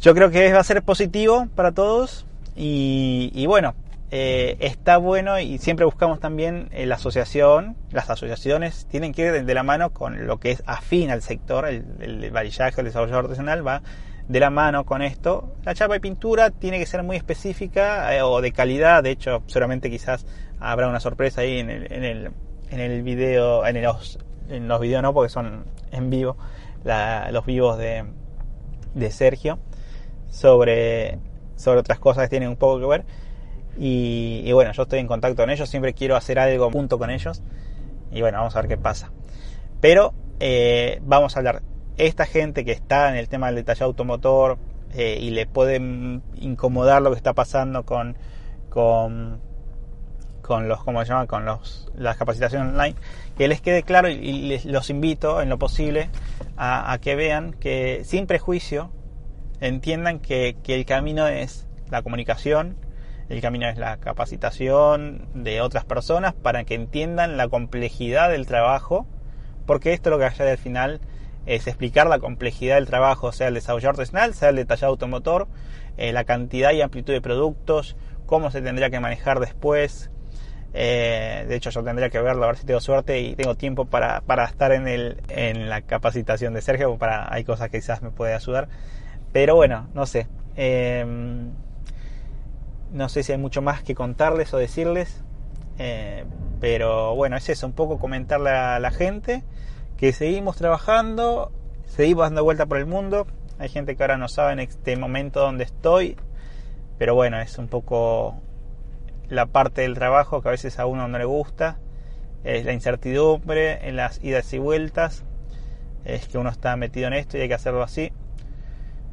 yo 0.00 0.14
creo 0.14 0.30
que 0.30 0.52
va 0.52 0.60
a 0.60 0.64
ser 0.64 0.82
positivo 0.82 1.48
para 1.54 1.72
todos 1.72 2.26
y, 2.56 3.46
bueno, 3.46 3.74
eh, 4.10 4.56
está 4.60 4.96
bueno 4.96 5.38
y 5.38 5.58
siempre 5.58 5.84
buscamos 5.84 6.18
también 6.18 6.68
eh, 6.72 6.86
la 6.86 6.96
asociación, 6.96 7.76
las 7.92 8.10
asociaciones 8.10 8.86
tienen 8.90 9.12
que 9.12 9.22
ir 9.22 9.44
de 9.44 9.54
la 9.54 9.62
mano 9.62 9.90
con 9.90 10.26
lo 10.26 10.38
que 10.40 10.52
es 10.52 10.62
afín 10.66 11.10
al 11.10 11.22
sector, 11.22 11.68
el, 11.68 11.84
el 12.00 12.30
varillaje, 12.30 12.80
el 12.80 12.86
desarrollo 12.86 13.18
artesanal 13.18 13.66
va 13.66 13.82
de 14.28 14.40
la 14.40 14.50
mano 14.50 14.84
con 14.84 15.02
esto. 15.02 15.56
La 15.64 15.74
chapa 15.74 15.96
y 15.96 16.00
pintura 16.00 16.50
tiene 16.50 16.78
que 16.78 16.86
ser 16.86 17.02
muy 17.02 17.16
específica 17.16 18.14
eh, 18.14 18.22
o 18.22 18.40
de 18.40 18.52
calidad, 18.52 19.02
de 19.02 19.10
hecho 19.10 19.42
seguramente 19.46 19.90
quizás 19.90 20.26
habrá 20.60 20.88
una 20.88 21.00
sorpresa 21.00 21.40
ahí 21.40 21.58
en 21.58 21.70
el, 21.70 22.30
en 22.70 22.80
el 22.80 23.02
video, 23.02 23.66
en 23.66 23.82
los, 23.82 24.18
en 24.48 24.68
los 24.68 24.80
videos 24.80 25.02
no 25.02 25.14
porque 25.14 25.30
son 25.30 25.64
en 25.90 26.10
vivo, 26.10 26.36
los 27.30 27.46
vivos 27.46 27.78
de, 27.78 28.04
de 28.94 29.10
Sergio 29.10 29.58
sobre, 30.30 31.18
sobre 31.56 31.80
otras 31.80 31.98
cosas 31.98 32.24
que 32.24 32.30
tienen 32.30 32.48
un 32.48 32.56
poco 32.56 32.80
que 32.80 32.86
ver. 32.86 33.04
Y, 33.80 34.50
bueno, 34.52 34.72
yo 34.72 34.82
estoy 34.82 34.98
en 34.98 35.06
contacto 35.06 35.42
con 35.42 35.50
ellos, 35.50 35.68
siempre 35.68 35.94
quiero 35.94 36.16
hacer 36.16 36.38
algo 36.38 36.70
junto 36.70 36.98
con 36.98 37.10
ellos. 37.10 37.42
Y 38.10 38.20
bueno, 38.20 38.38
vamos 38.38 38.56
a 38.56 38.60
ver 38.60 38.68
qué 38.68 38.76
pasa. 38.76 39.12
Pero 39.80 40.14
eh, 40.40 41.00
vamos 41.04 41.36
a 41.36 41.40
hablar. 41.40 41.62
Esta 41.96 42.26
gente 42.26 42.64
que 42.64 42.72
está 42.72 43.10
en 43.10 43.16
el 43.16 43.28
tema 43.28 43.46
del 43.46 43.56
detalle 43.56 43.84
automotor 43.84 44.58
eh, 44.94 45.18
y 45.20 45.30
le 45.30 45.46
puede 45.46 45.76
incomodar 46.36 47.02
lo 47.02 47.10
que 47.10 47.16
está 47.16 47.34
pasando 47.34 47.84
con, 47.84 48.16
con, 48.68 49.40
con 50.48 50.66
los, 50.66 50.82
¿cómo 50.82 51.04
se 51.04 51.10
llama? 51.10 51.26
Con 51.26 51.44
los, 51.44 51.92
las 51.94 52.16
capacitaciones 52.16 52.72
online, 52.72 52.96
que 53.36 53.48
les 53.48 53.60
quede 53.60 53.82
claro 53.82 54.08
y, 54.08 54.32
les, 54.48 54.64
los 54.64 54.88
invito 54.88 55.42
en 55.42 55.50
lo 55.50 55.58
posible 55.58 56.08
a, 56.56 56.98
que 57.02 57.14
vean 57.14 57.52
que 57.52 58.00
sin 58.04 58.26
prejuicio 58.26 58.90
entiendan 59.60 60.18
que, 60.18 60.56
el 60.66 60.86
camino 60.86 61.28
es 61.28 61.68
la 61.90 62.00
comunicación, 62.00 62.76
el 63.28 63.42
camino 63.42 63.68
es 63.68 63.76
la 63.76 63.98
capacitación 63.98 65.28
de 65.34 65.60
otras 65.60 65.84
personas 65.84 66.32
para 66.32 66.64
que 66.64 66.74
entiendan 66.74 67.36
la 67.36 67.48
complejidad 67.48 68.30
del 68.30 68.46
trabajo, 68.46 69.06
porque 69.66 69.92
esto 69.92 70.08
lo 70.08 70.18
que 70.18 70.24
hay 70.24 70.48
al 70.48 70.56
final 70.56 71.02
es 71.44 71.66
explicar 71.66 72.06
la 72.06 72.20
complejidad 72.20 72.76
del 72.76 72.86
trabajo, 72.86 73.32
sea 73.32 73.48
el 73.48 73.54
desarrollo 73.54 73.90
artesanal, 73.90 74.32
sea 74.32 74.48
el 74.48 74.56
detallado 74.56 74.92
automotor, 74.92 75.46
eh, 75.98 76.12
la 76.12 76.24
cantidad 76.24 76.72
y 76.72 76.80
amplitud 76.80 77.12
de 77.12 77.20
productos, 77.20 77.96
cómo 78.24 78.50
se 78.50 78.62
tendría 78.62 78.88
que 78.88 79.00
manejar 79.00 79.40
después. 79.40 80.10
Eh, 80.74 81.46
de 81.48 81.56
hecho, 81.56 81.70
yo 81.70 81.82
tendría 81.82 82.10
que 82.10 82.20
verlo 82.20 82.44
a 82.44 82.48
ver 82.48 82.56
si 82.56 82.66
tengo 82.66 82.80
suerte 82.80 83.20
y 83.20 83.34
tengo 83.34 83.54
tiempo 83.54 83.86
para, 83.86 84.22
estar 84.44 84.72
en, 84.72 84.86
el, 84.86 85.22
en 85.28 85.68
la 85.68 85.82
capacitación 85.82 86.54
de 86.54 86.62
Sergio, 86.62 86.96
para, 86.98 87.32
hay 87.32 87.44
cosas 87.44 87.70
que 87.70 87.78
quizás 87.78 88.02
me 88.02 88.10
puede 88.10 88.34
ayudar. 88.34 88.68
Pero 89.32 89.56
bueno, 89.56 89.88
no 89.94 90.06
sé. 90.06 90.26
Em, 90.56 91.50
no 92.92 93.08
sé 93.08 93.22
si 93.22 93.32
hay 93.32 93.38
mucho 93.38 93.62
más 93.62 93.82
que 93.82 93.94
contarles 93.94 94.52
o 94.54 94.58
decirles. 94.58 95.22
Eh, 95.78 96.24
pero 96.60 97.14
bueno, 97.14 97.36
es 97.36 97.48
eso, 97.48 97.66
un 97.66 97.72
poco 97.72 97.98
comentarle 97.98 98.50
a 98.50 98.80
la 98.80 98.90
gente 98.90 99.44
que 99.96 100.12
seguimos 100.12 100.56
trabajando, 100.56 101.52
seguimos 101.86 102.24
dando 102.24 102.44
vuelta 102.44 102.66
por 102.66 102.78
el 102.78 102.86
mundo. 102.86 103.26
Hay 103.58 103.68
gente 103.68 103.96
que 103.96 104.02
ahora 104.02 104.16
no 104.16 104.28
sabe 104.28 104.52
en 104.52 104.60
este 104.60 104.96
momento 104.96 105.40
dónde 105.40 105.64
estoy. 105.64 106.16
Pero 106.98 107.14
bueno, 107.14 107.40
es 107.40 107.58
un 107.58 107.68
poco 107.68 108.40
la 109.28 109.46
parte 109.46 109.82
del 109.82 109.94
trabajo 109.94 110.42
que 110.42 110.48
a 110.48 110.50
veces 110.52 110.78
a 110.78 110.86
uno 110.86 111.08
no 111.08 111.18
le 111.18 111.24
gusta. 111.24 111.78
Es 112.44 112.64
la 112.64 112.72
incertidumbre 112.72 113.88
en 113.88 113.96
las 113.96 114.22
idas 114.22 114.52
y 114.52 114.58
vueltas. 114.58 115.24
Es 116.04 116.28
que 116.28 116.38
uno 116.38 116.50
está 116.50 116.76
metido 116.76 117.08
en 117.08 117.14
esto 117.14 117.36
y 117.36 117.42
hay 117.42 117.48
que 117.48 117.54
hacerlo 117.54 117.82
así. 117.82 118.12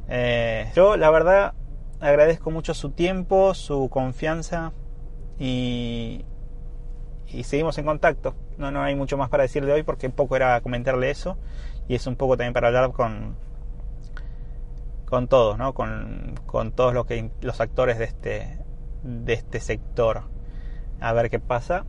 Eh, 0.08 0.70
yo 0.74 0.96
la 0.96 1.10
verdad 1.10 1.54
agradezco 2.00 2.50
mucho 2.50 2.74
su 2.74 2.90
tiempo, 2.90 3.54
su 3.54 3.88
confianza 3.90 4.72
y, 5.38 6.24
y 7.26 7.44
seguimos 7.44 7.76
en 7.78 7.84
contacto. 7.84 8.34
No, 8.58 8.70
no 8.70 8.82
hay 8.82 8.94
mucho 8.94 9.16
más 9.16 9.28
para 9.28 9.42
decir 9.42 9.66
de 9.66 9.72
hoy 9.72 9.82
porque 9.82 10.08
poco 10.10 10.36
era 10.36 10.60
comentarle 10.60 11.10
eso 11.10 11.36
y 11.88 11.94
es 11.94 12.06
un 12.06 12.16
poco 12.16 12.36
también 12.36 12.52
para 12.52 12.68
hablar 12.68 12.92
con 12.92 13.36
con 15.06 15.28
todos, 15.28 15.56
¿no? 15.56 15.72
con, 15.72 16.34
con 16.46 16.72
todos 16.72 16.92
los, 16.92 17.06
que, 17.06 17.30
los 17.40 17.60
actores 17.60 17.98
de 17.98 18.04
este, 18.04 18.58
de 19.02 19.32
este 19.32 19.60
sector. 19.60 20.22
A 21.00 21.12
ver 21.12 21.30
qué 21.30 21.38
pasa. 21.38 21.84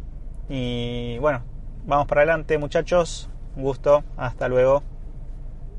Y 0.49 1.17
bueno, 1.19 1.43
vamos 1.85 2.07
para 2.07 2.21
adelante 2.21 2.57
muchachos. 2.57 3.29
Un 3.55 3.63
gusto. 3.63 4.03
Hasta 4.17 4.47
luego. 4.47 4.83